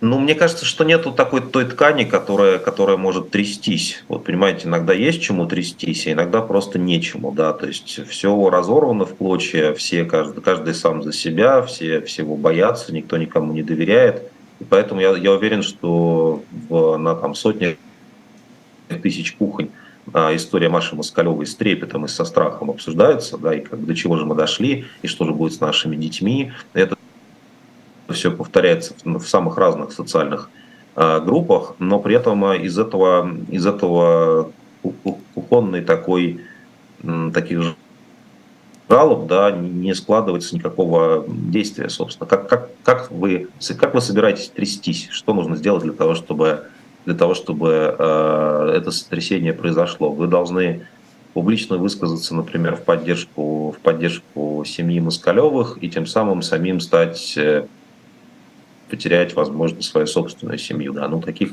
Ну, 0.00 0.20
мне 0.20 0.36
кажется, 0.36 0.64
что 0.64 0.84
нету 0.84 1.10
такой 1.10 1.40
той 1.40 1.64
ткани, 1.64 2.04
которая, 2.04 2.58
которая 2.58 2.96
может 2.96 3.30
трястись. 3.30 4.04
Вот, 4.06 4.24
понимаете, 4.24 4.68
иногда 4.68 4.92
есть 4.92 5.20
чему 5.20 5.46
трястись, 5.46 6.06
а 6.06 6.12
иногда 6.12 6.40
просто 6.40 6.78
нечему, 6.78 7.32
да. 7.32 7.52
То 7.52 7.66
есть 7.66 8.06
все 8.08 8.48
разорвано 8.48 9.06
в 9.06 9.16
клочья, 9.16 9.74
все, 9.74 10.04
каждый, 10.04 10.40
каждый 10.40 10.74
сам 10.74 11.02
за 11.02 11.12
себя, 11.12 11.62
все 11.62 12.00
всего 12.02 12.36
боятся, 12.36 12.94
никто 12.94 13.16
никому 13.16 13.52
не 13.52 13.64
доверяет. 13.64 14.22
И 14.60 14.64
поэтому 14.64 15.00
я, 15.00 15.16
я 15.16 15.32
уверен, 15.32 15.62
что 15.62 16.44
в, 16.68 16.96
на 16.96 17.16
там, 17.16 17.34
сотни 17.34 17.76
тысяч 19.02 19.32
кухонь 19.32 19.70
а, 20.12 20.34
история 20.34 20.68
Маши 20.68 20.94
Москалевой 20.94 21.46
с 21.46 21.54
трепетом 21.54 22.04
и 22.04 22.08
со 22.08 22.24
страхом 22.24 22.70
обсуждается, 22.70 23.36
да, 23.36 23.54
и 23.54 23.60
как, 23.60 23.84
до 23.84 23.94
чего 23.94 24.16
же 24.16 24.24
мы 24.24 24.34
дошли, 24.34 24.86
и 25.02 25.06
что 25.06 25.24
же 25.24 25.32
будет 25.32 25.54
с 25.54 25.60
нашими 25.60 25.96
детьми. 25.96 26.52
Это 26.72 26.97
все 28.14 28.30
повторяется 28.30 28.94
в 29.04 29.22
самых 29.22 29.56
разных 29.56 29.92
социальных 29.92 30.50
а, 30.96 31.20
группах, 31.20 31.74
но 31.78 31.98
при 32.00 32.16
этом 32.16 32.44
а, 32.44 32.56
из 32.56 32.78
этого, 32.78 33.30
из 33.48 33.66
этого 33.66 34.50
кухонной 35.34 35.82
такой, 35.82 36.40
таких 37.32 37.76
жалоб, 38.88 39.26
да, 39.26 39.50
не 39.50 39.94
складывается 39.94 40.54
никакого 40.54 41.24
действия, 41.28 41.88
собственно. 41.88 42.28
Как, 42.28 42.48
как, 42.48 42.70
как, 42.82 43.10
вы, 43.10 43.48
как 43.78 43.94
вы 43.94 44.00
собираетесь 44.00 44.48
трястись? 44.48 45.08
Что 45.10 45.34
нужно 45.34 45.56
сделать 45.56 45.82
для 45.82 45.92
того, 45.92 46.14
чтобы, 46.14 46.64
для 47.04 47.14
того, 47.14 47.34
чтобы 47.34 47.94
э, 47.98 48.72
это 48.76 48.90
сотрясение 48.90 49.52
произошло? 49.52 50.10
Вы 50.10 50.26
должны 50.26 50.86
публично 51.34 51.76
высказаться, 51.76 52.34
например, 52.34 52.76
в 52.76 52.82
поддержку, 52.82 53.72
в 53.72 53.78
поддержку 53.78 54.64
семьи 54.66 55.00
Москалевых 55.00 55.78
и 55.80 55.90
тем 55.90 56.06
самым 56.06 56.42
самим 56.42 56.80
стать 56.80 57.34
э, 57.36 57.66
потерять, 58.88 59.34
возможно, 59.34 59.82
свою 59.82 60.06
собственную 60.06 60.58
семью. 60.58 60.92
Да. 60.92 61.08
Ну, 61.08 61.20
таких 61.20 61.52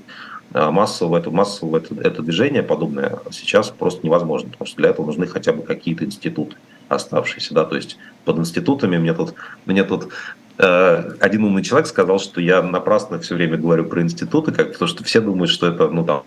а, 0.54 0.72
массово, 0.72 1.18
это, 1.18 1.32
массово 1.32 1.78
это, 1.78 1.96
это 2.02 2.22
движение 2.22 2.64
подобное 2.64 3.20
сейчас 3.32 3.70
просто 3.70 4.06
невозможно, 4.06 4.50
потому 4.50 4.68
что 4.68 4.78
для 4.78 4.90
этого 4.90 5.06
нужны 5.06 5.28
хотя 5.28 5.54
бы 5.54 5.64
какие-то 5.64 6.06
институты 6.06 6.56
оставшиеся. 6.88 7.54
Да. 7.54 7.66
То 7.66 7.76
есть 7.76 7.98
под 8.24 8.38
институтами 8.38 8.98
мне 8.98 9.14
тут, 9.14 9.34
мне 9.66 9.84
тут 9.84 10.10
э, 10.58 11.12
один 11.20 11.44
умный 11.44 11.64
человек 11.64 11.88
сказал, 11.88 12.20
что 12.20 12.42
я 12.42 12.62
напрасно 12.62 13.20
все 13.20 13.36
время 13.36 13.58
говорю 13.58 13.86
про 13.86 14.02
институты, 14.02 14.52
как, 14.52 14.74
потому 14.74 14.88
что 14.88 15.04
все 15.04 15.22
думают, 15.22 15.50
что 15.52 15.68
это 15.68 15.90
ну, 15.90 16.06
там, 16.06 16.24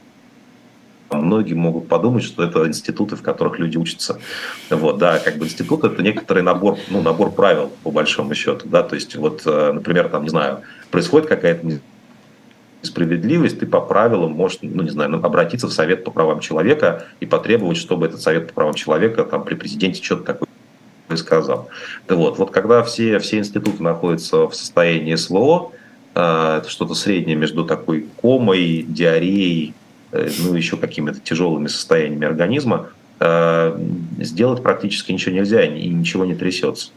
многие 1.10 1.54
могут 1.54 1.88
подумать, 1.88 2.24
что 2.24 2.42
это 2.42 2.66
институты, 2.66 3.16
в 3.16 3.22
которых 3.22 3.58
люди 3.58 3.76
учатся. 3.76 4.18
Вот, 4.70 4.98
да, 4.98 5.18
как 5.18 5.36
бы 5.36 5.46
институт 5.46 5.84
это 5.84 6.02
некоторый 6.02 6.42
набор, 6.42 6.78
ну, 6.88 7.02
набор 7.02 7.30
правил, 7.32 7.70
по 7.82 7.90
большому 7.90 8.34
счету, 8.34 8.68
да, 8.68 8.82
то 8.82 8.94
есть 8.94 9.16
вот, 9.16 9.42
э, 9.46 9.72
например, 9.72 10.08
там, 10.08 10.24
не 10.24 10.28
знаю, 10.28 10.62
происходит 10.90 11.28
какая-то 11.28 11.80
несправедливость, 12.82 13.58
ты 13.58 13.66
по 13.66 13.80
правилам 13.80 14.32
можешь, 14.32 14.58
ну, 14.62 14.82
не 14.82 14.90
знаю, 14.90 15.14
обратиться 15.24 15.66
в 15.66 15.72
Совет 15.72 16.04
по 16.04 16.10
правам 16.10 16.40
человека 16.40 17.06
и 17.20 17.26
потребовать, 17.26 17.76
чтобы 17.76 18.06
этот 18.06 18.20
Совет 18.20 18.48
по 18.48 18.54
правам 18.54 18.74
человека 18.74 19.24
там 19.24 19.44
при 19.44 19.54
президенте 19.54 20.02
что-то 20.02 20.24
такое 20.24 20.48
сказал. 21.16 21.68
Вот, 22.08 22.38
вот 22.38 22.50
когда 22.50 22.82
все, 22.82 23.18
все 23.18 23.38
институты 23.38 23.82
находятся 23.82 24.46
в 24.46 24.54
состоянии 24.54 25.14
СВО, 25.14 25.72
э, 26.14 26.58
это 26.58 26.68
что-то 26.68 26.94
среднее 26.94 27.36
между 27.36 27.64
такой 27.64 28.06
комой, 28.16 28.84
диареей, 28.86 29.74
ну, 30.12 30.54
еще 30.54 30.76
какими-то 30.76 31.20
тяжелыми 31.20 31.68
состояниями 31.68 32.26
организма, 32.26 32.90
э, 33.20 33.78
сделать 34.18 34.62
практически 34.62 35.12
ничего 35.12 35.34
нельзя 35.34 35.62
и 35.62 35.88
ничего 35.88 36.24
не 36.24 36.34
трясется. 36.34 36.90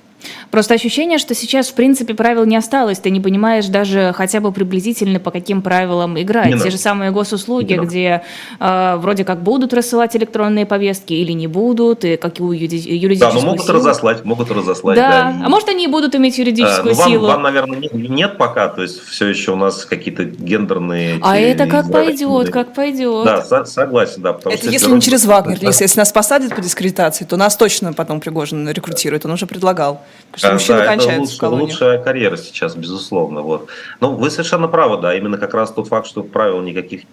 Просто 0.50 0.74
ощущение, 0.74 1.18
что 1.18 1.34
сейчас, 1.34 1.70
в 1.70 1.74
принципе, 1.74 2.14
правил 2.14 2.46
не 2.46 2.56
осталось. 2.56 3.00
Ты 3.00 3.10
не 3.10 3.20
понимаешь 3.20 3.68
даже 3.68 4.14
хотя 4.16 4.40
бы 4.40 4.52
приблизительно, 4.52 5.20
по 5.20 5.32
каким 5.32 5.62
правилам 5.62 6.20
играть. 6.20 6.54
Не 6.54 6.60
Те 6.60 6.70
же 6.70 6.78
самые 6.78 7.12
госуслуги, 7.12 7.74
не 7.74 7.86
где 7.86 8.24
э, 8.60 8.96
вроде 8.98 9.24
как 9.24 9.42
будут 9.44 9.74
рассылать 9.74 10.16
электронные 10.16 10.66
повестки 10.66 11.14
или 11.14 11.32
не 11.32 11.48
будут, 11.48 12.06
и 12.06 12.18
какую 12.18 12.60
юридическую 12.60 13.18
Да, 13.18 13.32
но 13.34 13.42
могут 13.42 13.66
силу. 13.66 13.78
разослать, 13.78 14.26
могут 14.26 14.52
разослать. 14.52 14.96
Да, 14.96 15.10
да. 15.10 15.46
а 15.46 15.50
может 15.50 15.70
они 15.70 15.86
и 15.86 15.88
будут 15.88 16.16
иметь 16.16 16.38
юридическую 16.38 16.94
а, 16.94 16.98
ну, 16.98 17.10
силу. 17.10 17.28
Вам, 17.28 17.42
наверное, 17.42 17.80
нет, 17.80 17.94
нет 17.94 18.38
пока, 18.38 18.68
то 18.68 18.82
есть 18.82 19.00
все 19.06 19.28
еще 19.28 19.52
у 19.52 19.56
нас 19.56 19.86
какие-то 19.86 20.26
гендерные... 20.26 21.20
А 21.22 21.38
это 21.38 21.68
как 21.68 21.92
пойдет, 21.92 22.50
как 22.50 22.74
пойдет. 22.74 23.26
Да, 23.26 23.42
со- 23.42 23.66
согласен, 23.66 24.22
да. 24.22 24.38
Это 24.46 24.70
если 24.70 24.92
не 24.92 25.02
через 25.02 25.26
Вагнер, 25.26 25.58
если, 25.62 25.84
если 25.84 26.00
нас 26.00 26.12
посадят 26.12 26.56
по 26.56 26.62
дискредитации, 26.62 27.26
то 27.26 27.38
нас 27.38 27.56
точно 27.56 27.94
потом 27.94 28.20
Пригожин 28.20 28.70
рекрутирует, 28.70 29.26
он 29.26 29.32
уже 29.32 29.46
предлагал. 29.46 30.02
Что 30.34 30.54
мужчины 30.54 30.78
да, 30.78 30.86
кончаются 30.86 31.36
это 31.36 31.50
лучше, 31.50 31.58
в 31.58 31.62
лучшая 31.62 32.04
карьера 32.04 32.38
сейчас, 32.38 32.76
безусловно. 32.76 33.42
Вот. 33.42 33.70
Но 34.00 34.16
вы 34.16 34.30
совершенно 34.30 34.68
правы, 34.68 35.02
да, 35.02 35.16
именно 35.16 35.38
как 35.38 35.54
раз 35.54 35.72
тот 35.72 35.88
факт, 35.88 36.08
что 36.08 36.24
правил 36.24 36.62
никаких 36.62 37.04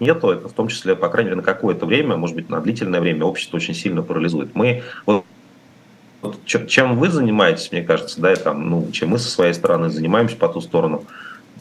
нету, 0.00 0.30
это 0.30 0.48
в 0.48 0.52
том 0.52 0.68
числе, 0.68 0.96
по 0.96 1.08
крайней 1.08 1.30
мере, 1.30 1.36
на 1.36 1.42
какое-то 1.42 1.86
время, 1.86 2.16
может 2.16 2.34
быть, 2.34 2.48
на 2.48 2.60
длительное 2.60 3.00
время 3.00 3.24
общество 3.24 3.56
очень 3.56 3.74
сильно 3.74 4.02
парализует. 4.02 4.54
Мы 4.54 4.82
вот, 5.06 6.36
чем 6.46 6.98
вы 6.98 7.08
занимаетесь, 7.10 7.72
мне 7.72 7.82
кажется, 7.82 8.20
да, 8.20 8.32
и 8.32 8.36
там, 8.36 8.68
ну, 8.70 8.90
чем 8.92 9.10
мы 9.10 9.18
со 9.18 9.28
своей 9.28 9.54
стороны 9.54 9.90
занимаемся 9.90 10.36
по 10.36 10.48
ту 10.48 10.60
сторону, 10.60 11.04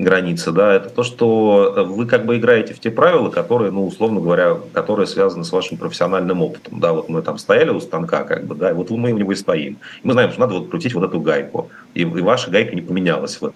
границы, 0.03 0.51
да, 0.51 0.73
это 0.73 0.89
то, 0.89 1.03
что 1.03 1.85
вы 1.87 2.05
как 2.05 2.25
бы 2.25 2.37
играете 2.37 2.73
в 2.73 2.79
те 2.79 2.91
правила, 2.91 3.29
которые, 3.29 3.71
ну, 3.71 3.85
условно 3.85 4.19
говоря, 4.19 4.57
которые 4.73 5.07
связаны 5.07 5.43
с 5.43 5.51
вашим 5.51 5.77
профессиональным 5.77 6.41
опытом, 6.41 6.79
да, 6.79 6.93
вот 6.93 7.09
мы 7.09 7.21
там 7.21 7.37
стояли 7.37 7.69
у 7.69 7.79
станка, 7.79 8.23
как 8.23 8.45
бы, 8.45 8.55
да, 8.55 8.73
вот 8.73 8.89
мы 8.89 9.11
у 9.11 9.17
него 9.17 9.31
и 9.31 9.35
стоим. 9.35 9.77
И 10.03 10.07
мы 10.07 10.13
знаем, 10.13 10.31
что 10.31 10.41
надо 10.41 10.55
вот 10.55 10.69
крутить 10.69 10.93
вот 10.93 11.03
эту 11.03 11.19
гайку, 11.19 11.69
и, 11.93 12.01
и 12.01 12.05
ваша 12.05 12.51
гайка 12.51 12.75
не 12.75 12.81
поменялась 12.81 13.39
в 13.41 13.51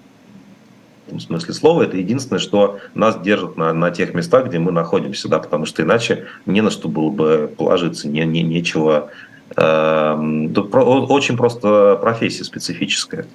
этом 1.08 1.20
смысле 1.20 1.54
слова, 1.54 1.84
это 1.84 1.98
единственное, 1.98 2.40
что 2.40 2.80
нас 2.94 3.20
держит 3.22 3.58
на, 3.58 3.74
на 3.74 3.92
тех 3.92 4.14
местах, 4.14 4.48
где 4.48 4.60
мы 4.60 4.72
находимся, 4.72 5.28
да, 5.30 5.40
потому 5.40 5.66
что 5.66 5.84
иначе 5.84 6.26
не 6.46 6.62
на 6.62 6.72
что 6.72 6.90
было 6.90 7.10
бы 7.10 7.54
положиться, 7.56 8.08
не, 8.08 8.26
не, 8.26 8.42
нечего 8.42 9.12
тут 9.56 10.70
очень 10.74 11.38
просто 11.38 11.98
профессия 12.02 12.44
специфическая. 12.44 13.26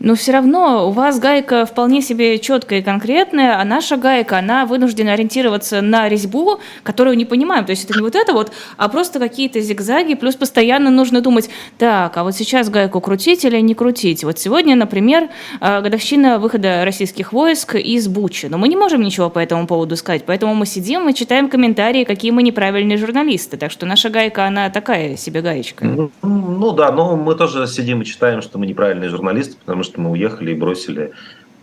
Но 0.00 0.14
все 0.14 0.32
равно 0.32 0.88
у 0.88 0.90
вас 0.90 1.18
гайка 1.18 1.66
вполне 1.66 2.02
себе 2.02 2.38
четкая 2.38 2.80
и 2.80 2.82
конкретная, 2.82 3.60
а 3.60 3.64
наша 3.64 3.96
гайка, 3.96 4.38
она 4.38 4.66
вынуждена 4.66 5.12
ориентироваться 5.12 5.80
на 5.82 6.08
резьбу, 6.08 6.60
которую 6.82 7.16
не 7.16 7.24
понимаем. 7.24 7.64
То 7.64 7.70
есть 7.70 7.84
это 7.84 7.98
не 7.98 8.02
вот 8.02 8.14
это 8.14 8.32
вот, 8.32 8.52
а 8.76 8.88
просто 8.88 9.18
какие-то 9.18 9.60
зигзаги, 9.60 10.14
плюс 10.14 10.36
постоянно 10.36 10.90
нужно 10.90 11.20
думать, 11.20 11.50
так, 11.78 12.16
а 12.16 12.24
вот 12.24 12.34
сейчас 12.34 12.70
гайку 12.70 13.00
крутить 13.00 13.44
или 13.44 13.58
не 13.60 13.74
крутить? 13.74 14.24
Вот 14.24 14.38
сегодня, 14.38 14.76
например, 14.76 15.28
э, 15.60 15.80
годовщина 15.80 16.38
выхода 16.38 16.84
российских 16.84 17.32
войск 17.32 17.74
из 17.74 18.08
Бучи, 18.08 18.46
но 18.46 18.58
мы 18.58 18.68
не 18.68 18.76
можем 18.76 19.02
ничего 19.02 19.30
по 19.30 19.38
этому 19.38 19.66
поводу 19.66 19.96
сказать, 19.96 20.24
поэтому 20.24 20.54
мы 20.54 20.66
сидим 20.66 21.08
и 21.08 21.14
читаем 21.14 21.48
комментарии, 21.48 22.04
какие 22.04 22.30
мы 22.30 22.42
неправильные 22.42 22.96
журналисты. 22.96 23.56
Так 23.56 23.70
что 23.70 23.86
наша 23.86 24.10
гайка, 24.10 24.46
она 24.46 24.70
такая 24.70 25.16
себе 25.16 25.42
гаечка. 25.42 25.84
Ну, 25.84 26.10
ну 26.22 26.72
да, 26.72 26.90
но 26.92 27.16
мы 27.16 27.34
тоже 27.34 27.66
сидим 27.66 28.02
и 28.02 28.04
читаем, 28.04 28.42
что 28.42 28.58
мы 28.58 28.66
неправильные 28.66 29.10
журналисты, 29.10 29.56
потому 29.60 29.82
что 29.82 30.00
мы 30.00 30.10
уехали 30.10 30.52
и 30.52 30.54
бросили 30.54 31.12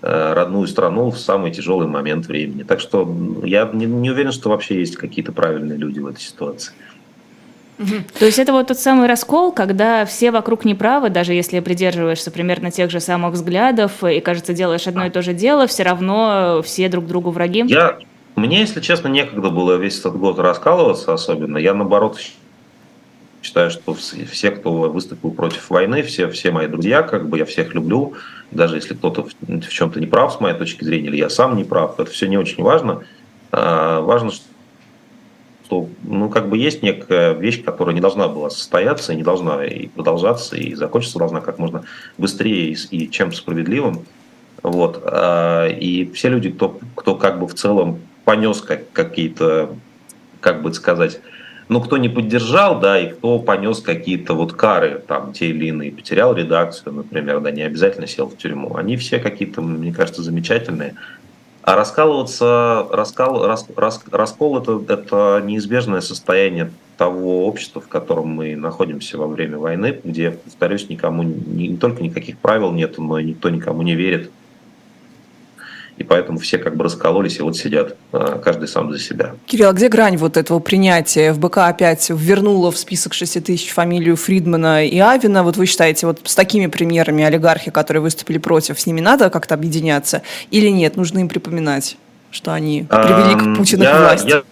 э, 0.02 0.34
родную 0.34 0.68
страну 0.68 1.10
в 1.12 1.18
самый 1.18 1.52
тяжелый 1.52 1.88
момент 1.88 2.28
времени. 2.28 2.64
Так 2.64 2.80
что 2.80 3.08
я 3.44 3.70
не, 3.72 3.86
не 3.86 4.12
уверен, 4.12 4.32
что 4.32 4.50
вообще 4.50 4.80
есть 4.80 4.96
какие-то 4.96 5.32
правильные 5.32 5.78
люди 5.78 6.00
в 6.00 6.08
этой 6.08 6.22
ситуации. 6.22 6.74
То 8.20 8.26
есть 8.26 8.40
это 8.40 8.54
вот 8.54 8.68
тот 8.68 8.80
самый 8.80 9.08
раскол, 9.08 9.52
когда 9.52 10.06
все 10.06 10.32
вокруг 10.32 10.64
неправы, 10.64 11.10
даже 11.10 11.34
если 11.34 11.60
придерживаешься 11.60 12.32
примерно 12.32 12.72
тех 12.72 12.90
же 12.90 13.00
самых 13.02 13.34
взглядов 13.34 14.04
и, 14.04 14.22
кажется, 14.22 14.54
делаешь 14.54 14.88
одно 14.88 15.06
и 15.06 15.10
то 15.10 15.22
же 15.22 15.34
дело, 15.34 15.68
все 15.68 15.84
равно 15.84 16.62
все 16.64 16.88
друг 16.88 17.06
другу 17.06 17.32
враги? 17.32 17.66
Я, 17.68 17.98
мне, 18.36 18.62
если 18.62 18.80
честно, 18.80 19.10
некогда 19.10 19.50
было 19.50 19.76
весь 19.76 20.00
этот 20.00 20.18
год 20.18 20.40
раскалываться 20.40 21.14
особенно. 21.14 21.58
Я, 21.58 21.74
наоборот, 21.74 22.18
считаю, 23.46 23.70
что 23.70 23.94
все, 23.94 24.52
кто 24.52 24.90
выступил 24.90 25.32
против 25.32 25.70
войны, 25.70 26.02
все, 26.02 26.28
все 26.30 26.52
мои 26.52 26.68
друзья, 26.68 27.04
как 27.04 27.30
бы 27.30 27.38
я 27.38 27.46
всех 27.46 27.76
люблю, 27.76 28.14
даже 28.52 28.76
если 28.76 28.96
кто-то 28.96 29.24
в, 29.24 29.30
в 29.48 29.70
чем-то 29.70 30.00
не 30.00 30.08
прав 30.08 30.34
с 30.34 30.40
моей 30.40 30.58
точки 30.58 30.84
зрения, 30.84 31.10
или 31.10 31.18
я 31.18 31.30
сам 31.30 31.56
не 31.56 31.64
прав, 31.64 32.00
это 32.00 32.10
все 32.10 32.28
не 32.28 32.38
очень 32.38 32.64
важно. 32.64 33.04
А, 33.52 34.02
важно, 34.02 34.32
что 34.32 34.46
что 35.66 35.90
ну, 36.04 36.30
как 36.30 36.48
бы 36.48 36.60
есть 36.60 36.84
некая 36.84 37.34
вещь, 37.34 37.64
которая 37.64 37.96
не 37.96 38.02
должна 38.02 38.28
была 38.28 38.52
состояться, 38.52 39.14
и 39.14 39.16
не 39.16 39.24
должна 39.24 39.66
и 39.66 39.88
продолжаться, 39.88 40.56
и 40.56 40.76
закончиться 40.76 41.18
должна 41.18 41.42
как 41.42 41.58
можно 41.58 41.86
быстрее 42.20 42.74
и, 42.74 42.78
и 42.92 43.10
чем 43.10 43.32
справедливым. 43.32 44.06
Вот. 44.62 45.02
А, 45.04 45.68
и 45.68 46.12
все 46.12 46.30
люди, 46.30 46.52
кто, 46.52 46.80
кто 46.96 47.16
как 47.16 47.40
бы 47.40 47.48
в 47.48 47.56
целом 47.56 48.00
понес 48.26 48.62
как, 48.62 48.92
какие-то, 48.92 49.76
как 50.40 50.62
бы 50.62 50.72
сказать, 50.72 51.20
ну, 51.68 51.82
кто 51.82 51.98
не 51.98 52.10
поддержал, 52.10 52.80
да, 52.80 53.00
и 53.00 53.10
кто 53.10 53.40
понес 53.40 53.80
какие-то 53.80 54.34
вот 54.34 54.54
кары, 54.54 55.02
там, 55.08 55.34
те 55.34 55.48
или 55.48 55.68
иные, 55.68 55.92
потерял 55.92 56.36
редакцию, 56.36 56.94
например, 56.94 57.40
да, 57.40 57.52
не 57.52 57.64
обязательно 57.64 58.08
сел 58.08 58.28
в 58.28 58.38
тюрьму. 58.38 58.76
Они 58.76 58.98
все 58.98 59.20
какие-то, 59.20 59.62
мне 59.62 59.92
кажется, 59.92 60.22
замечательные. 60.22 60.96
А 61.64 61.76
раскалываться, 61.76 62.86
раскал, 62.92 63.48
рас, 63.48 63.66
рас, 63.76 64.04
раскол 64.12 64.60
это, 64.60 64.84
это 64.88 65.42
неизбежное 65.44 66.02
состояние 66.02 66.72
того 66.98 67.48
общества, 67.48 67.82
в 67.82 67.88
котором 67.88 68.28
мы 68.28 68.56
находимся 68.56 69.18
во 69.18 69.26
время 69.26 69.58
войны, 69.58 70.00
где, 70.04 70.32
повторюсь, 70.32 70.88
никому 70.90 71.24
не, 71.24 71.70
не 71.70 71.78
только 71.78 72.04
никаких 72.04 72.38
правил 72.38 72.72
нет, 72.72 73.00
но 73.00 73.18
и 73.18 73.26
никто 73.26 73.50
никому 73.50 73.82
не 73.82 73.96
верит. 73.96 74.30
И 75.98 76.04
поэтому 76.04 76.40
все 76.40 76.58
как 76.58 76.76
бы 76.76 76.84
раскололись 76.84 77.40
и 77.40 77.42
вот 77.42 77.56
сидят, 77.56 77.96
э, 78.12 78.40
каждый 78.44 78.68
сам 78.68 78.92
за 78.92 79.00
себя. 79.00 79.36
Кирилл, 79.46 79.70
а 79.70 79.74
где 79.74 79.88
грань 79.88 80.18
вот 80.18 80.36
этого 80.36 80.60
принятия? 80.60 81.34
ФБК 81.34 81.60
опять 81.60 82.10
вернула 82.10 82.72
в 82.72 82.78
список 82.78 83.14
6 83.14 83.44
тысяч 83.44 83.72
фамилию 83.72 84.18
Фридмана 84.18 84.86
и 84.86 85.00
Авина. 85.00 85.44
Вот 85.44 85.58
вы 85.58 85.66
считаете, 85.66 86.08
вот 86.08 86.20
с 86.24 86.36
такими 86.36 86.68
примерами 86.68 87.24
олигархи, 87.24 87.72
которые 87.72 88.02
выступили 88.02 88.38
против, 88.38 88.80
с 88.80 88.86
ними 88.86 89.00
надо 89.00 89.30
как-то 89.30 89.56
объединяться 89.56 90.22
или 90.52 90.68
нет? 90.68 90.98
Нужно 90.98 91.20
им 91.20 91.30
припоминать, 91.30 91.98
что 92.32 92.54
они 92.54 92.86
привели 92.90 93.36
к 93.36 93.58
Путину 93.58 93.86
к 93.86 94.00
власти. 94.00 94.30
Я 94.30 94.44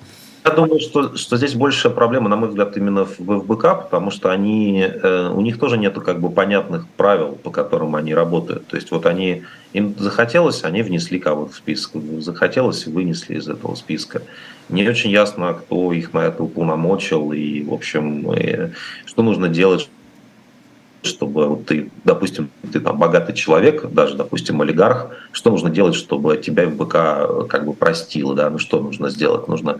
я 0.45 0.51
думаю, 0.51 0.79
что, 0.82 1.15
что 1.15 1.38
здесь 1.38 1.53
большая 1.53 1.93
проблема, 1.93 2.27
на 2.27 2.36
мой 2.36 2.49
взгляд, 2.49 2.75
именно 2.75 3.06
в 3.06 3.15
ФБК, 3.15 3.84
потому 3.84 4.12
что 4.12 4.29
они, 4.29 4.82
э, 4.82 5.29
у 5.34 5.39
них 5.39 5.58
тоже 5.58 5.77
нету 5.77 6.01
как 6.01 6.19
бы 6.19 6.29
понятных 6.29 6.86
правил, 6.97 7.38
по 7.41 7.49
которым 7.49 7.95
они 7.95 8.13
работают. 8.13 8.67
То 8.67 8.75
есть 8.75 8.91
вот 8.91 9.06
они, 9.06 9.43
им 9.71 9.95
захотелось, 9.97 10.65
они 10.65 10.82
внесли 10.82 11.17
кого-то 11.17 11.53
в 11.53 11.56
список, 11.56 11.93
захотелось, 12.19 12.86
вынесли 12.88 13.36
из 13.36 13.47
этого 13.47 13.75
списка. 13.75 14.21
Не 14.67 14.88
очень 14.88 15.12
ясно, 15.12 15.53
кто 15.53 15.93
их 15.93 16.13
на 16.13 16.19
это 16.19 16.43
уполномочил 16.43 17.32
и, 17.32 17.63
в 17.63 17.73
общем, 17.73 18.34
и 18.34 18.71
что 19.06 19.23
нужно 19.23 19.47
делать, 19.47 19.89
чтобы 21.03 21.47
вот 21.47 21.65
ты, 21.67 21.89
допустим, 22.03 22.49
ты 22.71 22.82
там 22.82 22.97
богатый 22.97 23.34
человек, 23.34 23.89
даже, 23.91 24.15
допустим, 24.15 24.62
олигарх, 24.62 25.08
что 25.32 25.51
нужно 25.51 25.69
делать, 25.69 25.95
чтобы 25.95 26.36
тебя 26.36 26.69
ФБК 26.69 27.47
как 27.47 27.65
бы 27.65 27.73
простило, 27.73 28.36
да, 28.36 28.49
ну 28.49 28.58
что 28.58 28.82
нужно 28.82 29.10
сделать? 29.10 29.47
Нужно 29.47 29.79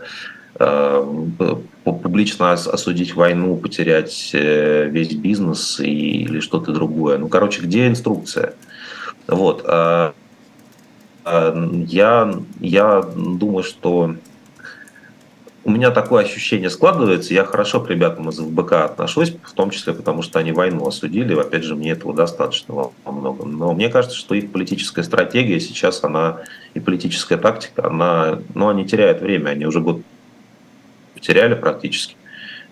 публично 0.56 2.52
осудить 2.52 3.14
войну, 3.14 3.56
потерять 3.56 4.30
э, 4.32 4.88
весь 4.88 5.12
бизнес 5.12 5.80
или 5.80 6.40
что-то 6.40 6.72
другое. 6.72 7.18
Ну, 7.18 7.28
короче, 7.28 7.60
где 7.60 7.88
инструкция? 7.88 8.54
Вот. 9.26 9.64
А, 9.66 10.14
а, 11.24 11.70
я, 11.86 12.34
я 12.60 13.02
думаю, 13.02 13.64
что 13.64 14.14
у 15.64 15.70
меня 15.70 15.90
такое 15.90 16.24
ощущение 16.24 16.68
складывается. 16.68 17.32
Я 17.32 17.44
хорошо 17.44 17.80
к 17.80 17.88
ребятам 17.88 18.28
из 18.28 18.38
ФБК 18.38 18.72
отношусь, 18.84 19.34
в 19.42 19.52
том 19.54 19.70
числе 19.70 19.94
потому, 19.94 20.22
что 20.22 20.38
они 20.38 20.52
войну 20.52 20.86
осудили. 20.86 21.34
Опять 21.34 21.64
же, 21.64 21.74
мне 21.74 21.92
этого 21.92 22.14
достаточно 22.14 22.74
во 22.74 23.12
многом. 23.12 23.56
Но 23.56 23.72
мне 23.72 23.88
кажется, 23.88 24.16
что 24.16 24.34
их 24.34 24.52
политическая 24.52 25.02
стратегия 25.02 25.58
сейчас, 25.58 26.04
она 26.04 26.42
и 26.74 26.80
политическая 26.80 27.38
тактика, 27.38 27.86
она, 27.88 28.40
ну, 28.54 28.68
они 28.68 28.84
теряют 28.84 29.22
время. 29.22 29.50
Они 29.50 29.64
уже 29.64 29.80
год 29.80 30.02
потеряли 31.24 31.54
практически. 31.54 32.16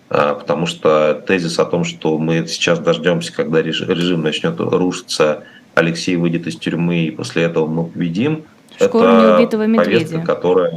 А, 0.09 0.35
потому 0.35 0.67
что 0.67 1.23
тезис 1.25 1.57
о 1.57 1.65
том, 1.65 1.83
что 1.83 2.17
мы 2.19 2.45
сейчас 2.47 2.77
дождемся, 2.79 3.33
когда 3.33 3.61
режим 3.63 4.21
начнет 4.21 4.59
рушиться, 4.59 5.43
Алексей 5.73 6.15
выйдет 6.17 6.45
из 6.45 6.55
тюрьмы, 6.57 7.05
и 7.05 7.11
после 7.11 7.43
этого 7.43 7.65
мы 7.65 7.85
победим, 7.85 8.45
Шкуру 8.79 9.07
это 9.07 9.37
неубитого 9.39 9.65
медведя. 9.65 10.05
повестка, 10.05 10.21
которая... 10.21 10.71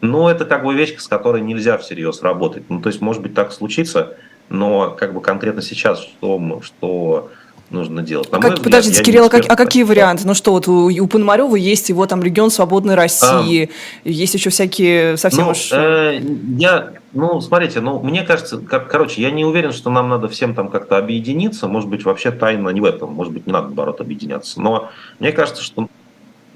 Ну, 0.00 0.28
это 0.28 0.44
как 0.44 0.64
бы 0.64 0.74
вещь, 0.74 0.94
с 0.98 1.08
которой 1.08 1.40
нельзя 1.40 1.78
всерьез 1.78 2.22
работать. 2.22 2.64
Ну, 2.68 2.80
то 2.80 2.88
есть, 2.88 3.00
может 3.00 3.22
быть, 3.22 3.34
так 3.34 3.52
случится, 3.52 4.16
но 4.48 4.90
как 4.90 5.14
бы 5.14 5.20
конкретно 5.20 5.62
сейчас, 5.62 6.00
что, 6.00 6.60
что 6.62 7.32
нужно 7.70 8.02
делать. 8.02 8.30
На 8.30 8.38
как, 8.38 8.52
взгляд, 8.52 8.64
подождите, 8.64 9.02
Кирилл, 9.02 9.26
а, 9.26 9.28
как, 9.28 9.44
а 9.48 9.56
какие 9.56 9.82
варианты? 9.82 10.26
Ну 10.26 10.34
что, 10.34 10.52
вот 10.52 10.68
у, 10.68 10.86
у 10.88 11.06
Пономарева 11.06 11.56
есть 11.56 11.88
его 11.88 12.06
там 12.06 12.22
регион 12.22 12.50
свободной 12.50 12.94
России, 12.94 13.70
а, 14.04 14.08
есть 14.08 14.34
еще 14.34 14.50
всякие 14.50 15.16
совсем 15.16 15.44
ну, 15.44 15.50
уж... 15.50 15.70
Э, 15.72 16.20
я, 16.56 16.92
ну, 17.12 17.40
смотрите, 17.40 17.80
ну, 17.80 18.00
мне 18.00 18.22
кажется, 18.22 18.58
как, 18.58 18.88
короче, 18.88 19.22
я 19.22 19.30
не 19.30 19.44
уверен, 19.44 19.72
что 19.72 19.90
нам 19.90 20.08
надо 20.08 20.28
всем 20.28 20.54
там 20.54 20.68
как-то 20.68 20.98
объединиться, 20.98 21.68
может 21.68 21.88
быть, 21.88 22.04
вообще 22.04 22.30
тайна 22.30 22.68
не 22.70 22.80
в 22.80 22.84
этом, 22.84 23.12
может 23.12 23.32
быть, 23.32 23.46
не 23.46 23.52
надо, 23.52 23.66
наоборот, 23.66 24.00
объединяться, 24.00 24.60
но 24.60 24.90
мне 25.18 25.32
кажется, 25.32 25.62
что 25.62 25.88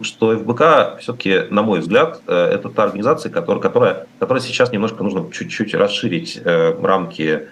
что 0.01 0.37
ФБК 0.37 1.01
все-таки, 1.01 1.43
на 1.51 1.63
мой 1.63 1.81
взгляд, 1.81 2.21
э, 2.27 2.33
это 2.33 2.69
та 2.69 2.85
организация, 2.85 3.31
которая, 3.33 3.61
которая, 3.61 4.07
которая 4.19 4.43
сейчас 4.43 4.71
немножко 4.71 5.03
нужно 5.03 5.29
чуть-чуть 5.33 5.75
расширить 5.75 6.41
э, 6.45 6.81
рамки 6.81 7.49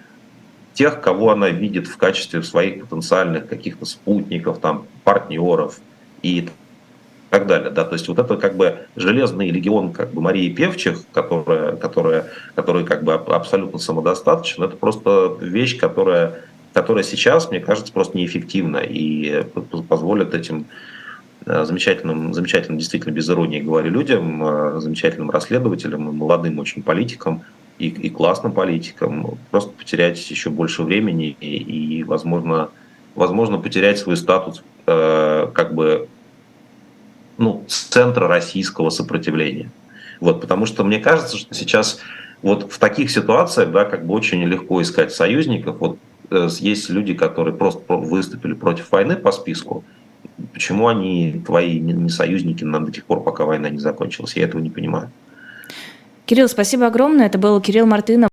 тех, 0.77 1.01
кого 1.01 1.31
она 1.31 1.49
видит 1.49 1.87
в 1.87 1.97
качестве 1.97 2.43
своих 2.43 2.83
потенциальных 2.83 3.47
каких-то 3.47 3.85
спутников, 3.85 4.59
там, 4.59 4.85
партнеров 5.03 5.79
и 6.21 6.49
так 7.31 7.47
далее. 7.47 7.71
Да? 7.71 7.83
То 7.83 7.93
есть 7.93 8.07
вот 8.07 8.19
это 8.19 8.37
как 8.37 8.55
бы 8.55 8.85
железный 8.95 9.49
легион 9.49 9.91
как 9.91 10.13
бы 10.13 10.21
Марии 10.21 10.53
Певчих, 10.53 10.99
которая, 11.11 11.75
которая, 11.77 12.25
которая 12.53 12.83
как 12.83 13.03
бы 13.03 13.15
абсолютно 13.15 13.79
самодостаточна, 13.79 14.65
это 14.65 14.77
просто 14.77 15.35
вещь, 15.41 15.79
которая, 15.79 16.41
которая 16.73 17.03
сейчас, 17.03 17.49
мне 17.49 17.59
кажется, 17.59 17.91
просто 17.91 18.15
неэффективна 18.15 18.77
и 18.77 19.45
позволит 19.89 20.35
этим 20.35 20.67
э, 21.47 21.65
замечательным, 21.65 22.35
замечательным, 22.35 22.77
действительно 22.77 23.13
без 23.13 23.27
иронии 23.27 23.61
говорю 23.61 23.89
людям, 23.89 24.43
э, 24.45 24.79
замечательным 24.79 25.31
расследователям, 25.31 26.15
молодым 26.15 26.59
очень 26.59 26.83
политикам 26.83 27.41
и, 27.79 27.87
и 27.87 28.09
классным 28.09 28.51
политикам, 28.51 29.37
просто 29.51 29.71
потерять 29.71 30.29
еще 30.29 30.49
больше 30.49 30.83
времени 30.83 31.35
и, 31.39 31.57
и 31.99 32.03
возможно, 32.03 32.69
возможно, 33.15 33.57
потерять 33.57 33.99
свой 33.99 34.17
статус 34.17 34.63
э, 34.85 35.47
как 35.53 35.73
бы 35.75 36.07
ну, 37.37 37.63
центра 37.67 38.27
российского 38.27 38.89
сопротивления. 38.89 39.69
Вот, 40.19 40.41
потому 40.41 40.65
что 40.65 40.83
мне 40.83 40.99
кажется, 40.99 41.37
что 41.37 41.53
сейчас 41.53 41.99
вот 42.41 42.71
в 42.71 42.79
таких 42.79 43.11
ситуациях, 43.11 43.71
да, 43.71 43.85
как 43.85 44.05
бы 44.05 44.13
очень 44.13 44.43
легко 44.43 44.81
искать 44.81 45.13
союзников. 45.13 45.77
Вот 45.79 45.99
э, 46.29 46.47
есть 46.59 46.89
люди, 46.89 47.13
которые 47.13 47.55
просто 47.55 47.93
выступили 47.93 48.53
против 48.53 48.91
войны 48.91 49.15
по 49.15 49.31
списку. 49.31 49.83
Почему 50.53 50.87
они 50.87 51.41
твои 51.45 51.79
не, 51.79 52.09
союзники 52.09 52.63
до 52.63 52.91
тех 52.91 53.05
пор, 53.05 53.23
пока 53.23 53.45
война 53.45 53.69
не 53.69 53.79
закончилась? 53.79 54.35
Я 54.35 54.45
этого 54.45 54.61
не 54.61 54.69
понимаю. 54.69 55.11
Кирилл, 56.27 56.49
спасибо 56.49 56.87
огромное. 56.87 57.27
Это 57.27 57.37
был 57.37 57.61
Кирилл 57.61 57.85
Мартынов. 57.85 58.25